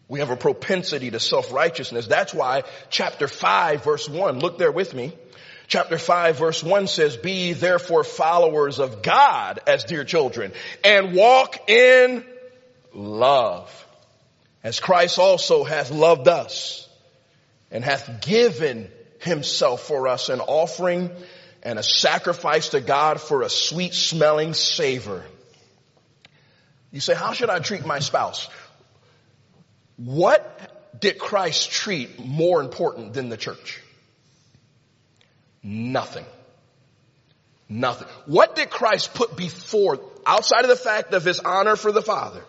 We 0.09 0.21
have 0.21 0.31
a 0.31 0.37
propensity 0.37 1.11
to 1.11 1.21
self-righteousness. 1.21 2.07
That's 2.07 2.35
why 2.35 2.63
chapter 2.91 3.27
5 3.29 3.85
verse 3.85 4.09
1, 4.09 4.39
look 4.39 4.59
there 4.59 4.73
with 4.73 4.95
me. 4.95 5.13
Chapter 5.67 5.99
5 5.99 6.39
verse 6.39 6.63
1 6.63 6.87
says, 6.87 7.17
be 7.17 7.53
therefore 7.53 8.05
followers 8.05 8.79
of 8.79 9.03
God 9.03 9.61
as 9.67 9.85
dear 9.85 10.05
children 10.05 10.53
and 10.83 11.15
walk 11.15 11.69
in 11.69 12.25
love 12.93 13.87
as 14.63 14.81
Christ 14.81 15.19
also 15.19 15.65
hath 15.65 15.91
loved 15.91 16.29
us 16.29 16.89
and 17.71 17.85
hath 17.85 18.21
given 18.21 18.91
himself 19.21 19.83
for 19.83 20.07
us 20.09 20.29
an 20.29 20.41
offering 20.41 21.11
and 21.63 21.79
a 21.79 21.83
sacrifice 21.83 22.71
to 22.71 22.81
God 22.81 23.21
for 23.21 23.43
a 23.43 23.49
sweet 23.49 23.95
smelling 23.95 24.53
savor. 24.55 25.25
You 26.93 27.01
say, 27.01 27.15
how 27.15 27.33
should 27.33 27.51
I 27.51 27.59
treat 27.59 27.85
my 27.85 27.99
spouse? 27.99 28.49
What 29.97 31.01
did 31.01 31.19
Christ 31.19 31.71
treat 31.71 32.25
more 32.25 32.61
important 32.61 33.15
than 33.15 33.31
the 33.31 33.37
church? 33.37 33.81
Nothing. 35.65 36.27
Nothing. 37.69 38.07
What 38.27 38.55
did 38.55 38.69
Christ 38.69 39.15
put 39.15 39.35
before, 39.37 39.99
outside 40.27 40.63
of 40.63 40.69
the 40.69 40.77
fact 40.77 41.15
of 41.15 41.25
his 41.25 41.41
honor 41.41 41.75
for 41.75 41.91
the 41.91 42.03
Father? 42.03 42.45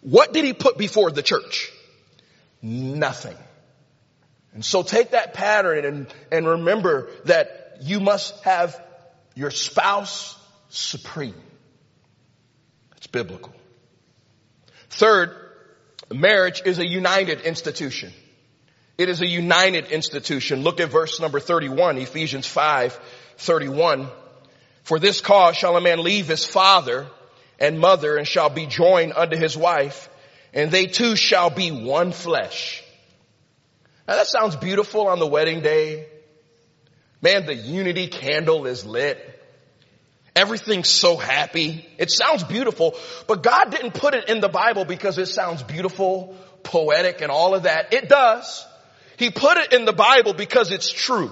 What 0.00 0.32
did 0.32 0.44
he 0.44 0.52
put 0.52 0.78
before 0.78 1.10
the 1.10 1.22
church? 1.22 1.70
Nothing. 2.62 3.36
And 4.54 4.64
so 4.64 4.82
take 4.82 5.10
that 5.10 5.34
pattern 5.34 5.84
and, 5.84 6.14
and 6.30 6.46
remember 6.46 7.10
that 7.24 7.78
you 7.82 8.00
must 8.00 8.42
have 8.44 8.80
your 9.34 9.50
spouse 9.50 10.38
supreme. 10.68 11.34
It's 12.96 13.08
biblical. 13.08 13.52
Third, 14.90 15.34
marriage 16.12 16.62
is 16.64 16.78
a 16.78 16.86
united 16.86 17.42
institution. 17.42 18.12
It 19.00 19.08
is 19.08 19.22
a 19.22 19.26
united 19.26 19.92
institution. 19.92 20.62
Look 20.62 20.78
at 20.78 20.90
verse 20.90 21.20
number 21.20 21.40
31, 21.40 21.96
Ephesians 21.96 22.46
5, 22.46 23.00
31. 23.38 24.10
For 24.82 24.98
this 24.98 25.22
cause 25.22 25.56
shall 25.56 25.78
a 25.78 25.80
man 25.80 26.02
leave 26.02 26.28
his 26.28 26.44
father 26.44 27.06
and 27.58 27.80
mother 27.80 28.18
and 28.18 28.28
shall 28.28 28.50
be 28.50 28.66
joined 28.66 29.14
unto 29.14 29.38
his 29.38 29.56
wife 29.56 30.10
and 30.52 30.70
they 30.70 30.84
two 30.84 31.16
shall 31.16 31.48
be 31.48 31.70
one 31.70 32.12
flesh. 32.12 32.84
Now 34.06 34.16
that 34.16 34.26
sounds 34.26 34.54
beautiful 34.56 35.08
on 35.08 35.18
the 35.18 35.26
wedding 35.26 35.62
day. 35.62 36.06
Man, 37.22 37.46
the 37.46 37.54
unity 37.54 38.08
candle 38.08 38.66
is 38.66 38.84
lit. 38.84 39.18
Everything's 40.36 40.90
so 40.90 41.16
happy. 41.16 41.88
It 41.96 42.10
sounds 42.10 42.44
beautiful, 42.44 42.94
but 43.26 43.42
God 43.42 43.70
didn't 43.70 43.94
put 43.94 44.12
it 44.12 44.28
in 44.28 44.42
the 44.42 44.50
Bible 44.50 44.84
because 44.84 45.16
it 45.16 45.28
sounds 45.28 45.62
beautiful, 45.62 46.36
poetic 46.64 47.22
and 47.22 47.30
all 47.30 47.54
of 47.54 47.62
that. 47.62 47.94
It 47.94 48.06
does. 48.10 48.66
He 49.20 49.28
put 49.28 49.58
it 49.58 49.74
in 49.74 49.84
the 49.84 49.92
Bible 49.92 50.32
because 50.32 50.72
it's 50.72 50.90
true. 50.90 51.30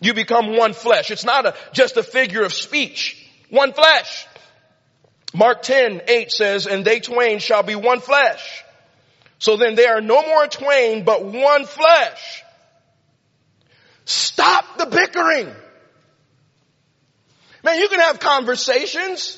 You 0.00 0.14
become 0.14 0.56
one 0.56 0.72
flesh. 0.72 1.10
It's 1.10 1.22
not 1.22 1.44
a, 1.44 1.54
just 1.74 1.98
a 1.98 2.02
figure 2.02 2.42
of 2.42 2.54
speech. 2.54 3.22
One 3.50 3.74
flesh. 3.74 4.26
Mark 5.34 5.60
10, 5.60 6.00
8 6.08 6.32
says, 6.32 6.66
and 6.66 6.82
they 6.82 7.00
twain 7.00 7.40
shall 7.40 7.62
be 7.62 7.74
one 7.74 8.00
flesh. 8.00 8.64
So 9.38 9.58
then 9.58 9.74
they 9.74 9.86
are 9.86 10.00
no 10.00 10.22
more 10.22 10.46
twain, 10.46 11.04
but 11.04 11.22
one 11.26 11.66
flesh. 11.66 12.42
Stop 14.06 14.78
the 14.78 14.86
bickering. 14.86 15.54
Man, 17.62 17.78
you 17.78 17.88
can 17.88 18.00
have 18.00 18.18
conversations 18.18 19.36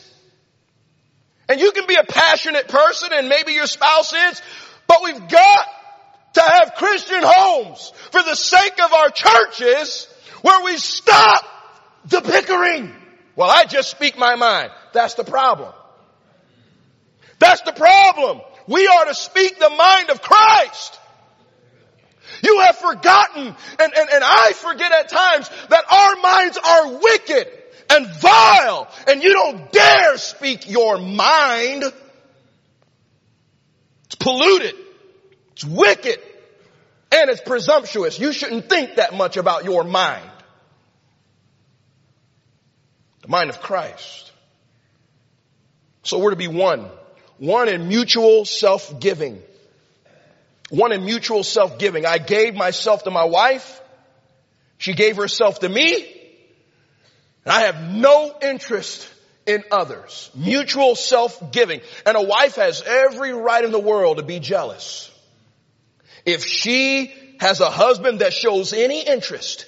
and 1.48 1.60
you 1.60 1.72
can 1.72 1.88
be 1.88 1.96
a 1.96 2.04
passionate 2.04 2.68
person 2.68 3.08
and 3.12 3.28
maybe 3.28 3.54
your 3.54 3.66
spouse 3.66 4.12
is, 4.12 4.40
but 4.86 5.02
we've 5.02 5.28
got 5.28 5.68
to 6.34 6.40
have 6.40 6.74
Christian 6.76 7.22
homes 7.22 7.92
for 8.10 8.22
the 8.22 8.34
sake 8.34 8.80
of 8.82 8.92
our 8.92 9.10
churches 9.10 10.08
where 10.42 10.64
we 10.64 10.76
stop 10.76 11.44
the 12.06 12.20
bickering. 12.20 12.94
Well, 13.36 13.50
I 13.50 13.64
just 13.64 13.90
speak 13.90 14.18
my 14.18 14.34
mind. 14.36 14.70
That's 14.92 15.14
the 15.14 15.24
problem. 15.24 15.72
That's 17.38 17.62
the 17.62 17.72
problem. 17.72 18.40
We 18.66 18.86
are 18.86 19.06
to 19.06 19.14
speak 19.14 19.58
the 19.58 19.70
mind 19.70 20.10
of 20.10 20.22
Christ. 20.22 20.98
You 22.42 22.60
have 22.60 22.76
forgotten, 22.78 23.46
and, 23.46 23.56
and, 23.80 24.10
and 24.10 24.24
I 24.24 24.52
forget 24.54 24.92
at 24.92 25.08
times 25.08 25.50
that 25.68 25.84
our 25.92 26.16
minds 26.16 26.58
are 26.58 26.98
wicked 26.98 27.48
and 27.90 28.06
vile, 28.20 28.88
and 29.08 29.22
you 29.22 29.32
don't 29.32 29.70
dare 29.72 30.16
speak 30.18 30.68
your 30.70 30.98
mind. 30.98 31.84
It's 34.06 34.14
polluted. 34.18 34.74
It's 35.62 35.70
wicked. 35.70 36.18
And 37.12 37.30
it's 37.30 37.40
presumptuous. 37.40 38.18
You 38.18 38.32
shouldn't 38.32 38.68
think 38.68 38.96
that 38.96 39.14
much 39.14 39.36
about 39.36 39.64
your 39.64 39.84
mind. 39.84 40.28
The 43.20 43.28
mind 43.28 43.50
of 43.50 43.60
Christ. 43.60 44.32
So 46.02 46.18
we're 46.18 46.30
to 46.30 46.36
be 46.36 46.48
one. 46.48 46.88
One 47.38 47.68
in 47.68 47.88
mutual 47.88 48.44
self-giving. 48.44 49.40
One 50.70 50.92
in 50.92 51.04
mutual 51.04 51.44
self-giving. 51.44 52.06
I 52.06 52.18
gave 52.18 52.54
myself 52.54 53.04
to 53.04 53.10
my 53.10 53.24
wife. 53.24 53.80
She 54.78 54.94
gave 54.94 55.16
herself 55.16 55.60
to 55.60 55.68
me. 55.68 55.94
And 57.44 57.52
I 57.52 57.60
have 57.62 57.92
no 57.92 58.34
interest 58.42 59.06
in 59.46 59.62
others. 59.70 60.30
Mutual 60.34 60.96
self-giving. 60.96 61.82
And 62.06 62.16
a 62.16 62.22
wife 62.22 62.56
has 62.56 62.82
every 62.82 63.32
right 63.32 63.64
in 63.64 63.70
the 63.70 63.78
world 63.78 64.16
to 64.16 64.22
be 64.24 64.40
jealous. 64.40 65.11
If 66.24 66.44
she 66.44 67.12
has 67.40 67.60
a 67.60 67.70
husband 67.70 68.20
that 68.20 68.32
shows 68.32 68.72
any 68.72 69.02
interest, 69.02 69.66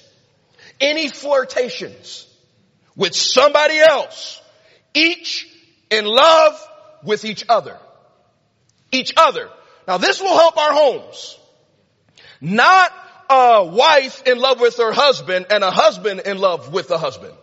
any 0.79 1.09
flirtations 1.09 2.27
with 2.95 3.15
somebody 3.15 3.77
else, 3.77 4.41
each 4.93 5.47
in 5.89 6.05
love 6.05 6.59
with 7.03 7.25
each 7.25 7.45
other. 7.49 7.77
Each 8.91 9.13
other. 9.17 9.49
Now 9.87 9.97
this 9.97 10.21
will 10.21 10.37
help 10.37 10.57
our 10.57 10.73
homes. 10.73 11.37
Not 12.41 12.91
a 13.29 13.65
wife 13.65 14.23
in 14.25 14.39
love 14.39 14.59
with 14.59 14.77
her 14.77 14.91
husband 14.91 15.47
and 15.49 15.63
a 15.63 15.71
husband 15.71 16.21
in 16.21 16.37
love 16.37 16.71
with 16.71 16.87
the 16.87 16.97
husband. 16.97 17.33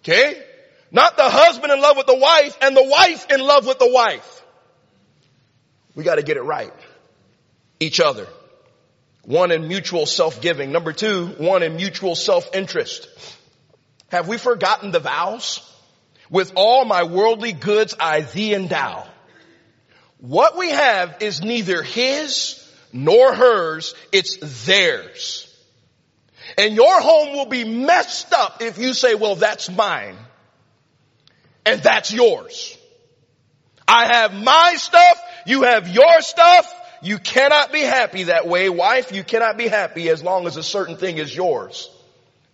Okay? 0.00 0.42
Not 0.90 1.16
the 1.16 1.28
husband 1.28 1.72
in 1.72 1.80
love 1.80 1.96
with 1.96 2.06
the 2.06 2.18
wife 2.18 2.56
and 2.60 2.76
the 2.76 2.84
wife 2.84 3.30
in 3.30 3.40
love 3.40 3.66
with 3.66 3.78
the 3.78 3.90
wife. 3.90 4.41
We 5.94 6.04
got 6.04 6.16
to 6.16 6.22
get 6.22 6.36
it 6.36 6.42
right. 6.42 6.72
Each 7.80 8.00
other. 8.00 8.26
One 9.24 9.50
in 9.52 9.68
mutual 9.68 10.06
self-giving. 10.06 10.72
Number 10.72 10.92
two, 10.92 11.26
one 11.38 11.62
in 11.62 11.76
mutual 11.76 12.14
self-interest. 12.14 13.08
Have 14.08 14.28
we 14.28 14.38
forgotten 14.38 14.90
the 14.90 15.00
vows? 15.00 15.68
With 16.30 16.52
all 16.56 16.84
my 16.84 17.04
worldly 17.04 17.52
goods 17.52 17.94
I 18.00 18.22
thee 18.22 18.54
endow. 18.54 19.06
What 20.18 20.56
we 20.56 20.70
have 20.70 21.18
is 21.20 21.42
neither 21.42 21.82
his 21.82 22.58
nor 22.92 23.34
hers, 23.34 23.94
it's 24.12 24.66
theirs. 24.66 25.48
And 26.58 26.74
your 26.74 27.00
home 27.00 27.34
will 27.34 27.46
be 27.46 27.64
messed 27.64 28.32
up 28.32 28.62
if 28.62 28.78
you 28.78 28.94
say, 28.94 29.14
well, 29.14 29.36
that's 29.36 29.70
mine. 29.70 30.16
And 31.64 31.82
that's 31.82 32.12
yours. 32.12 32.76
I 33.92 34.06
have 34.06 34.34
my 34.34 34.74
stuff 34.76 35.22
you 35.44 35.62
have 35.62 35.88
your 35.88 36.20
stuff. 36.20 36.72
You 37.02 37.18
cannot 37.18 37.72
be 37.72 37.80
happy 37.80 38.24
that 38.24 38.46
way. 38.46 38.68
Wife, 38.68 39.12
you 39.12 39.24
cannot 39.24 39.56
be 39.56 39.66
happy 39.66 40.08
as 40.08 40.22
long 40.22 40.46
as 40.46 40.56
a 40.56 40.62
certain 40.62 40.96
thing 40.96 41.18
is 41.18 41.34
yours 41.34 41.90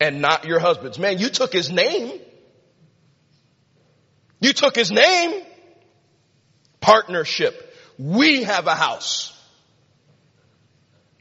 and 0.00 0.22
not 0.22 0.46
your 0.46 0.58
husband's. 0.58 0.98
Man, 0.98 1.18
you 1.18 1.28
took 1.28 1.52
his 1.52 1.70
name. 1.70 2.18
You 4.40 4.52
took 4.52 4.74
his 4.74 4.90
name. 4.90 5.42
Partnership. 6.80 7.74
We 7.98 8.44
have 8.44 8.66
a 8.66 8.74
house. 8.74 9.34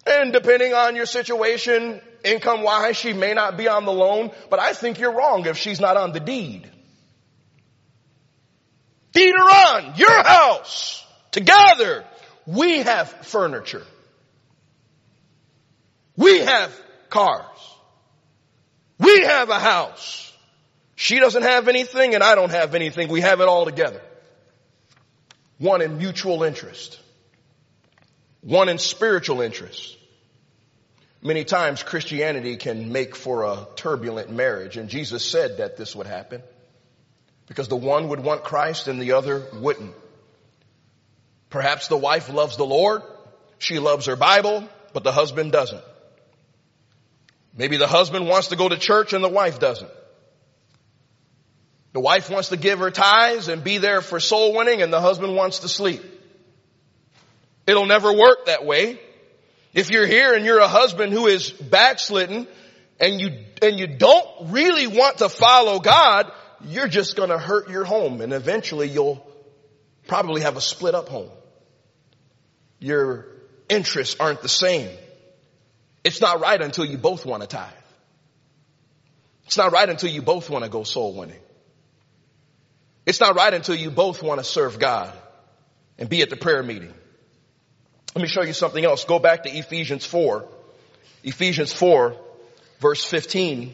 And 0.05 0.31
depending 0.31 0.73
on 0.73 0.95
your 0.95 1.05
situation, 1.05 1.99
income 2.23 2.61
wise, 2.63 2.95
she 2.95 3.11
may 3.11 3.33
not 3.33 3.57
be 3.57 3.67
on 3.67 3.83
the 3.83 3.91
loan, 3.91 4.31
but 4.49 4.59
I 4.59 4.71
think 4.71 4.99
you're 4.99 5.11
wrong 5.11 5.45
if 5.47 5.57
she's 5.57 5.81
not 5.81 5.97
on 5.97 6.13
the 6.13 6.21
deed. 6.21 6.71
Deed 9.17 9.33
her 9.33 9.41
on 9.41 9.95
your 9.95 10.23
house. 10.23 11.03
Together, 11.31 12.05
we 12.45 12.79
have 12.83 13.09
furniture. 13.09 13.83
We 16.15 16.39
have 16.39 16.71
cars. 17.09 17.57
We 18.99 19.21
have 19.21 19.49
a 19.49 19.57
house. 19.59 20.31
She 20.95 21.19
doesn't 21.19 21.41
have 21.41 21.67
anything 21.67 22.13
and 22.13 22.23
I 22.23 22.35
don't 22.35 22.51
have 22.51 22.75
anything. 22.75 23.07
We 23.07 23.21
have 23.21 23.41
it 23.41 23.47
all 23.47 23.65
together. 23.65 24.01
One 25.57 25.81
in 25.81 25.97
mutual 25.97 26.43
interest. 26.43 26.99
One 28.41 28.69
in 28.69 28.77
spiritual 28.77 29.41
interest. 29.41 29.97
Many 31.23 31.43
times 31.43 31.81
Christianity 31.81 32.55
can 32.55 32.91
make 32.91 33.15
for 33.15 33.45
a 33.45 33.67
turbulent 33.75 34.29
marriage 34.31 34.77
and 34.77 34.89
Jesus 34.89 35.25
said 35.25 35.57
that 35.57 35.75
this 35.75 35.95
would 35.95 36.05
happen 36.05 36.43
because 37.47 37.67
the 37.67 37.75
one 37.75 38.09
would 38.09 38.19
want 38.19 38.43
Christ 38.43 38.87
and 38.87 39.01
the 39.01 39.13
other 39.13 39.45
wouldn't. 39.53 39.95
Perhaps 41.49 41.87
the 41.87 41.97
wife 41.97 42.31
loves 42.31 42.57
the 42.57 42.65
Lord. 42.65 43.01
She 43.57 43.79
loves 43.79 44.05
her 44.05 44.15
Bible, 44.15 44.67
but 44.93 45.03
the 45.03 45.11
husband 45.11 45.51
doesn't. 45.51 45.83
Maybe 47.55 47.77
the 47.77 47.87
husband 47.87 48.27
wants 48.27 48.49
to 48.49 48.55
go 48.55 48.69
to 48.69 48.77
church 48.77 49.13
and 49.13 49.23
the 49.23 49.29
wife 49.29 49.59
doesn't. 49.59 49.89
The 51.93 51.99
wife 51.99 52.29
wants 52.29 52.49
to 52.49 52.57
give 52.57 52.79
her 52.79 52.91
tithes 52.91 53.47
and 53.47 53.63
be 53.63 53.79
there 53.79 54.01
for 54.01 54.19
soul 54.19 54.53
winning 54.53 54.81
and 54.81 54.93
the 54.93 55.01
husband 55.01 55.35
wants 55.35 55.59
to 55.59 55.69
sleep. 55.69 56.03
It'll 57.65 57.87
never 57.87 58.13
work 58.13 58.45
that 58.45 58.65
way. 58.65 58.99
If 59.73 59.89
you're 59.89 60.05
here 60.05 60.33
and 60.33 60.45
you're 60.45 60.59
a 60.59 60.67
husband 60.67 61.13
who 61.13 61.27
is 61.27 61.51
backslidden 61.51 62.47
and 62.99 63.19
you, 63.19 63.45
and 63.61 63.79
you 63.79 63.87
don't 63.87 64.51
really 64.51 64.87
want 64.87 65.19
to 65.19 65.29
follow 65.29 65.79
God, 65.79 66.31
you're 66.65 66.87
just 66.87 67.15
gonna 67.15 67.37
hurt 67.37 67.69
your 67.69 67.83
home 67.83 68.21
and 68.21 68.33
eventually 68.33 68.87
you'll 68.87 69.25
probably 70.07 70.41
have 70.41 70.57
a 70.57 70.61
split 70.61 70.95
up 70.95 71.09
home. 71.09 71.29
Your 72.79 73.27
interests 73.69 74.15
aren't 74.19 74.41
the 74.41 74.49
same. 74.49 74.89
It's 76.03 76.21
not 76.21 76.39
right 76.39 76.61
until 76.61 76.85
you 76.85 76.97
both 76.97 77.25
want 77.25 77.41
to 77.41 77.47
tithe. 77.47 77.71
It's 79.45 79.57
not 79.57 79.71
right 79.71 79.89
until 79.89 80.09
you 80.09 80.21
both 80.21 80.49
want 80.49 80.63
to 80.63 80.69
go 80.69 80.83
soul 80.83 81.13
winning. 81.13 81.39
It's 83.05 83.19
not 83.19 83.35
right 83.35 83.53
until 83.53 83.75
you 83.75 83.89
both 83.89 84.21
want 84.21 84.39
to 84.39 84.43
serve 84.43 84.79
God 84.79 85.13
and 85.97 86.09
be 86.09 86.21
at 86.21 86.29
the 86.29 86.35
prayer 86.35 86.61
meeting. 86.63 86.93
Let 88.15 88.21
me 88.21 88.27
show 88.27 88.43
you 88.43 88.53
something 88.53 88.83
else. 88.83 89.05
Go 89.05 89.19
back 89.19 89.43
to 89.43 89.49
Ephesians 89.49 90.05
4. 90.05 90.45
Ephesians 91.23 91.71
4 91.71 92.17
verse 92.79 93.03
15. 93.03 93.73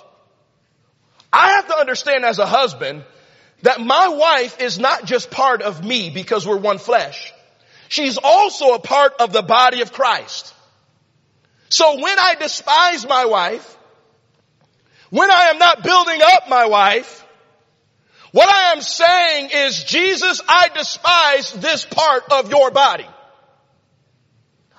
I 1.31 1.51
have 1.53 1.67
to 1.67 1.75
understand 1.75 2.25
as 2.25 2.39
a 2.39 2.45
husband 2.45 3.03
that 3.61 3.79
my 3.79 4.09
wife 4.09 4.59
is 4.59 4.79
not 4.79 5.05
just 5.05 5.31
part 5.31 5.61
of 5.61 5.83
me 5.83 6.09
because 6.09 6.47
we're 6.47 6.57
one 6.57 6.77
flesh. 6.77 7.33
She's 7.89 8.17
also 8.17 8.73
a 8.73 8.79
part 8.79 9.15
of 9.19 9.33
the 9.33 9.41
body 9.41 9.81
of 9.81 9.91
Christ. 9.91 10.53
So 11.69 12.01
when 12.01 12.19
I 12.19 12.35
despise 12.35 13.07
my 13.07 13.25
wife, 13.25 13.77
when 15.09 15.29
I 15.29 15.45
am 15.49 15.57
not 15.57 15.83
building 15.83 16.21
up 16.21 16.49
my 16.49 16.65
wife, 16.65 17.25
what 18.31 18.47
I 18.47 18.71
am 18.71 18.81
saying 18.81 19.49
is, 19.53 19.83
Jesus, 19.83 20.41
I 20.47 20.69
despise 20.69 21.51
this 21.51 21.85
part 21.85 22.23
of 22.31 22.49
your 22.49 22.71
body. 22.71 23.07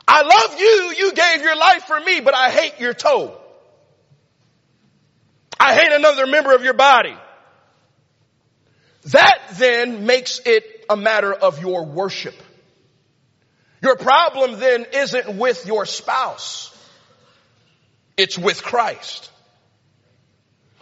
I 0.08 0.22
love 0.22 0.58
you, 0.58 0.94
you 1.04 1.12
gave 1.12 1.42
your 1.42 1.56
life 1.56 1.84
for 1.84 2.00
me, 2.00 2.20
but 2.20 2.34
I 2.34 2.50
hate 2.50 2.80
your 2.80 2.94
toe. 2.94 3.38
I 5.62 5.74
hate 5.74 5.92
another 5.92 6.26
member 6.26 6.52
of 6.56 6.64
your 6.64 6.74
body. 6.74 7.16
That 9.12 9.38
then 9.52 10.06
makes 10.06 10.40
it 10.44 10.84
a 10.90 10.96
matter 10.96 11.32
of 11.32 11.62
your 11.62 11.86
worship. 11.86 12.34
Your 13.80 13.94
problem 13.94 14.58
then 14.58 14.86
isn't 14.92 15.36
with 15.38 15.64
your 15.64 15.86
spouse. 15.86 16.76
It's 18.16 18.36
with 18.36 18.64
Christ. 18.64 19.30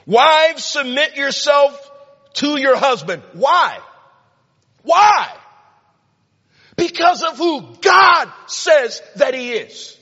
Wives, 0.06 0.64
submit 0.64 1.14
yourself 1.14 1.90
to 2.34 2.58
your 2.58 2.76
husband. 2.76 3.22
Why? 3.34 3.78
Why? 4.82 5.30
Because 6.76 7.22
of 7.22 7.36
who 7.36 7.76
God 7.82 8.32
says 8.46 9.02
that 9.16 9.34
he 9.34 9.52
is. 9.52 9.99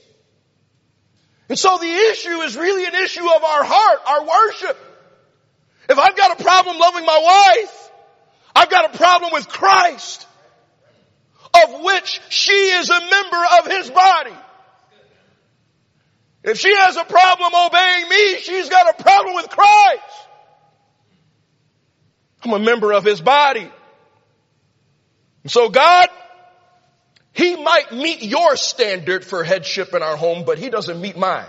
And 1.49 1.57
so 1.57 1.77
the 1.79 1.91
issue 1.91 2.41
is 2.41 2.55
really 2.55 2.85
an 2.85 2.95
issue 2.95 3.25
of 3.25 3.43
our 3.43 3.63
heart, 3.63 3.99
our 4.05 4.25
worship. 4.25 4.77
If 5.89 5.97
I've 5.97 6.15
got 6.15 6.39
a 6.39 6.43
problem 6.43 6.77
loving 6.77 7.05
my 7.05 7.19
wife, 7.57 7.91
I've 8.55 8.69
got 8.69 8.93
a 8.93 8.97
problem 8.97 9.31
with 9.33 9.49
Christ, 9.49 10.27
of 11.63 11.81
which 11.81 12.21
she 12.29 12.51
is 12.51 12.89
a 12.91 12.99
member 12.99 13.43
of 13.59 13.67
his 13.67 13.89
body. 13.89 14.35
If 16.43 16.59
she 16.59 16.73
has 16.73 16.95
a 16.95 17.03
problem 17.03 17.51
obeying 17.53 18.09
me, 18.09 18.35
she's 18.37 18.69
got 18.69 18.99
a 18.99 19.03
problem 19.03 19.35
with 19.35 19.49
Christ. 19.49 20.27
I'm 22.43 22.53
a 22.53 22.59
member 22.59 22.93
of 22.93 23.03
his 23.03 23.19
body. 23.19 23.69
And 25.43 25.51
so 25.51 25.69
God, 25.69 26.09
he 27.33 27.55
might 27.55 27.91
meet 27.91 28.23
your 28.23 28.55
standard 28.55 29.23
for 29.23 29.43
headship 29.43 29.93
in 29.93 30.01
our 30.01 30.15
home, 30.15 30.45
but 30.45 30.57
he 30.57 30.69
doesn't 30.69 30.99
meet 30.99 31.17
mine. 31.17 31.45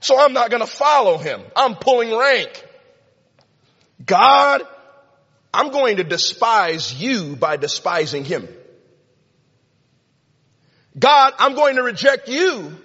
So 0.00 0.18
I'm 0.18 0.32
not 0.32 0.50
going 0.50 0.62
to 0.62 0.66
follow 0.66 1.18
him. 1.18 1.42
I'm 1.54 1.74
pulling 1.76 2.16
rank. 2.16 2.66
God, 4.04 4.62
I'm 5.52 5.70
going 5.70 5.98
to 5.98 6.04
despise 6.04 6.94
you 7.00 7.36
by 7.36 7.56
despising 7.56 8.24
him. 8.24 8.48
God, 10.98 11.34
I'm 11.38 11.54
going 11.54 11.76
to 11.76 11.82
reject 11.82 12.28
you 12.28 12.76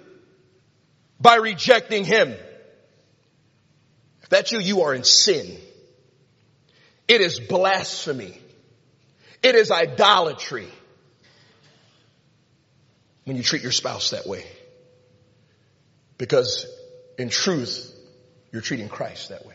by 1.20 1.36
rejecting 1.36 2.04
him. 2.04 2.34
If 4.22 4.28
that's 4.28 4.52
you, 4.52 4.60
you 4.60 4.82
are 4.82 4.94
in 4.94 5.04
sin. 5.04 5.56
It 7.08 7.20
is 7.20 7.40
blasphemy. 7.40 8.38
It 9.46 9.54
is 9.54 9.70
idolatry 9.70 10.66
when 13.22 13.36
you 13.36 13.44
treat 13.44 13.62
your 13.62 13.70
spouse 13.70 14.10
that 14.10 14.26
way. 14.26 14.44
Because 16.18 16.66
in 17.16 17.28
truth, 17.28 17.94
you're 18.50 18.60
treating 18.60 18.88
Christ 18.88 19.28
that 19.28 19.46
way. 19.46 19.54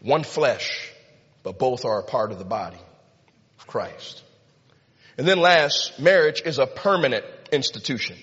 One 0.00 0.24
flesh, 0.24 0.90
but 1.44 1.60
both 1.60 1.84
are 1.84 2.00
a 2.00 2.02
part 2.02 2.32
of 2.32 2.40
the 2.40 2.44
body 2.44 2.80
of 3.60 3.68
Christ. 3.68 4.24
And 5.16 5.28
then 5.28 5.38
last, 5.38 6.00
marriage 6.00 6.42
is 6.44 6.58
a 6.58 6.66
permanent 6.66 7.24
institution. 7.52 8.16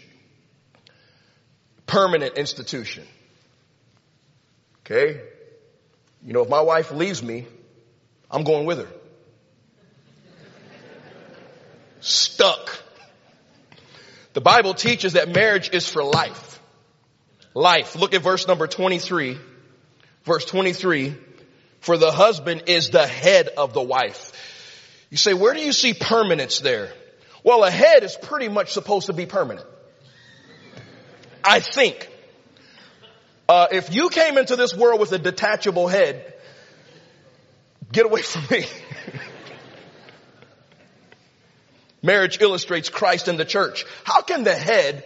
Permanent 1.85 2.37
institution. 2.37 3.07
Okay? 4.81 5.21
You 6.21 6.33
know, 6.33 6.41
if 6.41 6.49
my 6.49 6.59
wife 6.59 6.91
leaves 6.91 7.23
me, 7.23 7.47
I'm 8.29 8.43
going 8.43 8.65
with 8.65 8.79
her. 8.79 8.87
Stuck. 12.01 12.83
The 14.33 14.41
Bible 14.41 14.73
teaches 14.73 15.13
that 15.13 15.33
marriage 15.33 15.71
is 15.73 15.89
for 15.89 16.03
life. 16.03 16.59
Life. 17.53 17.95
Look 17.95 18.13
at 18.13 18.21
verse 18.21 18.47
number 18.47 18.67
23. 18.67 19.37
Verse 20.23 20.45
23. 20.45 21.15
For 21.79 21.97
the 21.97 22.11
husband 22.11 22.63
is 22.67 22.89
the 22.89 23.07
head 23.07 23.49
of 23.57 23.73
the 23.73 23.81
wife. 23.81 24.31
You 25.09 25.17
say, 25.17 25.33
where 25.33 25.53
do 25.53 25.61
you 25.61 25.71
see 25.71 25.93
permanence 25.93 26.59
there? 26.59 26.91
Well, 27.43 27.63
a 27.63 27.71
head 27.71 28.03
is 28.03 28.15
pretty 28.15 28.49
much 28.49 28.73
supposed 28.73 29.07
to 29.07 29.13
be 29.13 29.25
permanent. 29.25 29.65
I 31.43 31.61
think. 31.61 32.09
Uh, 33.47 33.67
if 33.71 33.93
you 33.95 34.09
came 34.09 34.37
into 34.37 34.57
this 34.57 34.75
world 34.75 34.99
with 34.99 35.13
a 35.13 35.17
detachable 35.17 35.87
head, 35.87 36.33
get 37.91 38.05
away 38.05 38.21
from 38.21 38.43
me. 38.51 38.65
Marriage 42.03 42.39
illustrates 42.41 42.89
Christ 42.89 43.27
and 43.27 43.39
the 43.39 43.45
church. 43.45 43.85
How 44.03 44.21
can 44.21 44.43
the 44.43 44.55
head, 44.55 45.03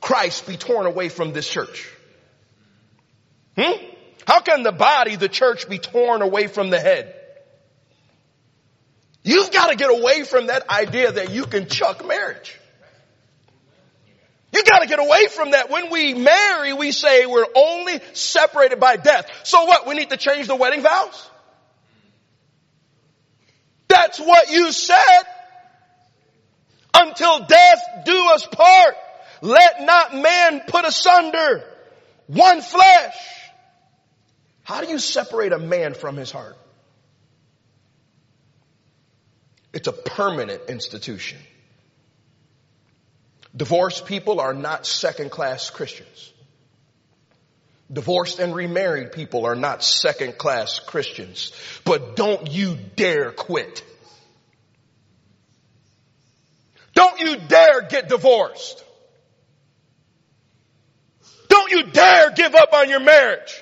Christ, 0.00 0.46
be 0.46 0.56
torn 0.56 0.86
away 0.86 1.08
from 1.08 1.32
this 1.32 1.48
church? 1.48 1.88
Hmm? 3.56 3.82
How 4.26 4.40
can 4.40 4.62
the 4.62 4.72
body, 4.72 5.16
the 5.16 5.28
church, 5.28 5.68
be 5.68 5.78
torn 5.78 6.22
away 6.22 6.48
from 6.48 6.70
the 6.70 6.80
head? 6.80 7.14
You've 9.22 9.52
got 9.52 9.70
to 9.70 9.76
get 9.76 9.90
away 9.90 10.24
from 10.24 10.48
that 10.48 10.68
idea 10.68 11.12
that 11.12 11.30
you 11.30 11.44
can 11.44 11.66
chuck 11.66 12.06
marriage. 12.06 12.58
You 14.52 14.62
gotta 14.64 14.86
get 14.86 14.98
away 14.98 15.28
from 15.28 15.52
that. 15.52 15.70
When 15.70 15.90
we 15.90 16.12
marry, 16.12 16.74
we 16.74 16.92
say 16.92 17.24
we're 17.24 17.46
only 17.56 18.00
separated 18.12 18.78
by 18.78 18.96
death. 18.96 19.30
So 19.44 19.64
what? 19.64 19.86
We 19.86 19.94
need 19.94 20.10
to 20.10 20.18
change 20.18 20.46
the 20.46 20.56
wedding 20.56 20.82
vows? 20.82 21.30
That's 24.02 24.18
what 24.18 24.50
you 24.50 24.72
said. 24.72 25.22
Until 26.92 27.46
death 27.46 27.82
do 28.04 28.28
us 28.34 28.44
part. 28.46 28.96
Let 29.42 29.82
not 29.82 30.14
man 30.14 30.62
put 30.66 30.84
asunder 30.84 31.64
one 32.26 32.60
flesh. 32.60 33.14
How 34.64 34.80
do 34.80 34.88
you 34.88 34.98
separate 34.98 35.52
a 35.52 35.58
man 35.58 35.94
from 35.94 36.16
his 36.16 36.32
heart? 36.32 36.56
It's 39.72 39.86
a 39.86 39.92
permanent 39.92 40.62
institution. 40.68 41.38
Divorced 43.56 44.06
people 44.06 44.40
are 44.40 44.54
not 44.54 44.84
second 44.84 45.30
class 45.30 45.70
Christians. 45.70 46.32
Divorced 47.92 48.38
and 48.38 48.54
remarried 48.54 49.12
people 49.12 49.44
are 49.44 49.54
not 49.54 49.84
second 49.84 50.38
class 50.38 50.80
Christians. 50.80 51.52
But 51.84 52.16
don't 52.16 52.50
you 52.50 52.76
dare 52.96 53.30
quit. 53.32 53.84
Don't 57.02 57.18
you 57.18 57.36
dare 57.48 57.82
get 57.82 58.08
divorced. 58.08 58.84
Don't 61.48 61.72
you 61.72 61.82
dare 61.90 62.30
give 62.30 62.54
up 62.54 62.72
on 62.72 62.88
your 62.88 63.00
marriage. 63.00 63.60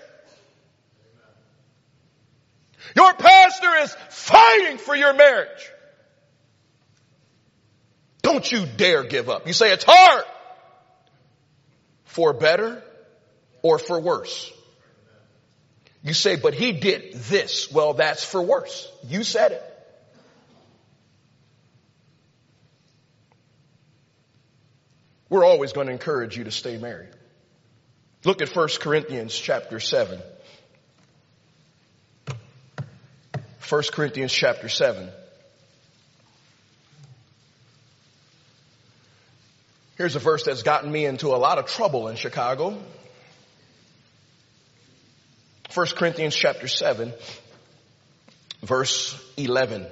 Your 2.94 3.14
pastor 3.14 3.76
is 3.76 3.96
fighting 4.10 4.76
for 4.76 4.94
your 4.94 5.14
marriage. 5.14 5.70
Don't 8.20 8.52
you 8.52 8.66
dare 8.76 9.04
give 9.04 9.30
up. 9.30 9.46
You 9.46 9.54
say 9.54 9.72
it's 9.72 9.84
hard. 9.84 10.24
For 12.04 12.34
better 12.34 12.82
or 13.62 13.78
for 13.78 13.98
worse. 13.98 14.52
You 16.02 16.12
say, 16.12 16.36
but 16.36 16.52
he 16.52 16.72
did 16.72 17.14
this. 17.14 17.72
Well, 17.72 17.94
that's 17.94 18.22
for 18.22 18.42
worse. 18.42 18.86
You 19.08 19.24
said 19.24 19.52
it. 19.52 19.69
We're 25.30 25.44
always 25.44 25.72
going 25.72 25.86
to 25.86 25.92
encourage 25.92 26.36
you 26.36 26.44
to 26.44 26.50
stay 26.50 26.76
married. 26.76 27.08
Look 28.24 28.42
at 28.42 28.54
1 28.54 28.68
Corinthians 28.80 29.34
chapter 29.34 29.80
7. 29.80 30.20
1 33.68 33.82
Corinthians 33.92 34.32
chapter 34.32 34.68
7. 34.68 35.08
Here's 39.96 40.16
a 40.16 40.18
verse 40.18 40.44
that's 40.44 40.62
gotten 40.62 40.90
me 40.90 41.06
into 41.06 41.28
a 41.28 41.36
lot 41.36 41.58
of 41.58 41.66
trouble 41.66 42.08
in 42.08 42.16
Chicago. 42.16 42.76
1 45.72 45.86
Corinthians 45.94 46.34
chapter 46.34 46.66
7, 46.66 47.12
verse 48.62 49.14
11. 49.36 49.86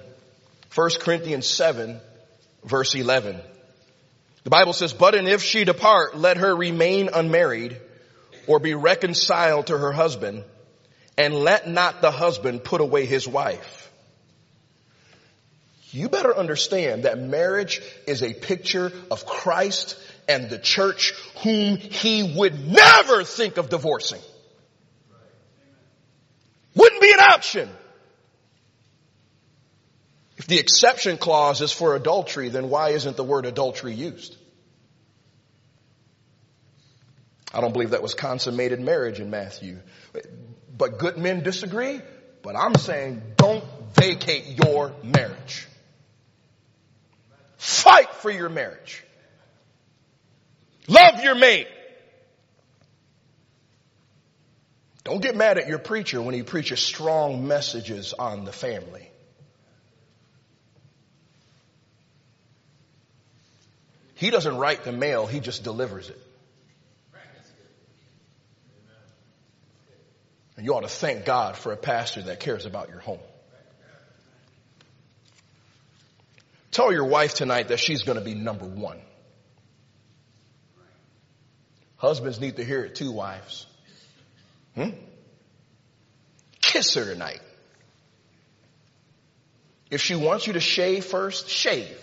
1 0.74 0.91
Corinthians 0.99 1.47
7, 1.47 2.01
verse 2.64 2.97
11. 2.97 3.41
The 4.45 4.51
Bible 4.51 4.72
says, 4.72 4.93
but 4.93 5.14
and 5.14 5.28
if 5.28 5.43
she 5.43 5.64
depart, 5.64 6.16
let 6.16 6.36
her 6.36 6.55
remain 6.55 7.11
unmarried 7.12 7.80
or 8.47 8.59
be 8.59 8.74
reconciled 8.74 9.66
to 9.66 9.76
her 9.76 9.93
husband 9.93 10.45
and 11.16 11.34
let 11.34 11.68
not 11.68 12.01
the 12.01 12.11
husband 12.11 12.64
put 12.64 12.80
away 12.80 13.05
his 13.05 13.26
wife. 13.26 13.91
You 15.91 16.09
better 16.09 16.36
understand 16.36 17.05
that 17.05 17.18
marriage 17.18 17.80
is 18.07 18.22
a 18.22 18.32
picture 18.32 18.93
of 19.11 19.26
Christ 19.26 19.99
and 20.28 20.51
the 20.51 20.59
church 20.59 21.14
whom 21.43 21.76
he 21.76 22.34
would 22.36 22.68
never 22.68 23.24
think 23.24 23.57
of 23.57 23.70
divorcing. 23.70 24.20
Wouldn't 26.74 27.01
be 27.01 27.11
an 27.11 27.20
option. 27.20 27.68
If 30.39 30.47
the 30.47 30.59
exception 30.59 31.18
clause 31.18 31.61
is 31.61 31.72
for 31.72 31.97
adultery, 31.97 32.49
then 32.49 32.70
why 32.70 32.91
isn't 32.91 33.16
the 33.16 33.24
word 33.24 33.45
adultery 33.45 33.93
used? 33.93 34.36
I 37.53 37.61
don't 37.61 37.72
believe 37.72 37.91
that 37.91 38.03
was 38.03 38.14
consummated 38.14 38.80
marriage 38.80 39.18
in 39.18 39.30
Matthew. 39.30 39.78
But 40.76 40.99
good 40.99 41.18
men 41.18 41.43
disagree. 41.43 42.01
But 42.43 42.55
I'm 42.55 42.76
saying 42.76 43.20
don't 43.36 43.64
vacate 43.95 44.64
your 44.64 44.93
marriage. 45.03 45.66
Fight 47.57 48.14
for 48.14 48.30
your 48.30 48.49
marriage. 48.49 49.03
Love 50.86 51.24
your 51.24 51.34
mate. 51.34 51.66
Don't 55.03 55.20
get 55.20 55.34
mad 55.34 55.59
at 55.59 55.66
your 55.66 55.78
preacher 55.78 56.22
when 56.22 56.34
he 56.34 56.45
preaches 56.45 56.80
strong 56.80 57.49
messages 57.49 58.14
on 58.16 58.45
the 58.45 58.53
family. 58.53 59.11
He 64.19 64.31
doesn't 64.31 64.57
write 64.57 64.83
the 64.83 64.91
mail, 64.91 65.29
he 65.29 65.39
just 65.39 65.62
delivers 65.62 66.11
it. 66.11 66.21
And 70.57 70.66
you 70.66 70.75
ought 70.75 70.81
to 70.81 70.89
thank 70.89 71.25
God 71.25 71.57
for 71.57 71.73
a 71.73 71.77
pastor 71.77 72.23
that 72.23 72.41
cares 72.41 72.66
about 72.66 72.89
your 72.89 72.99
home. 72.99 73.21
Tell 76.73 76.93
your 76.93 77.05
wife 77.05 77.35
tonight 77.35 77.69
that 77.69 77.79
she's 77.79 78.03
going 78.03 78.19
to 78.19 78.25
be 78.25 78.35
number 78.35 78.64
one. 78.64 78.99
Husbands 81.97 82.41
need 82.41 82.57
to 82.57 82.64
hear 82.64 82.85
it 82.85 82.97
too, 82.97 83.12
wives. 83.12 83.66
Hmm? 84.75 84.91
Kiss 86.61 86.95
her 86.95 87.05
tonight. 87.05 87.41
If 89.93 90.03
she 90.03 90.16
wants 90.16 90.49
you 90.49 90.55
to 90.55 90.61
shave 90.61 91.05
first, 91.05 91.49
shave. 91.49 91.97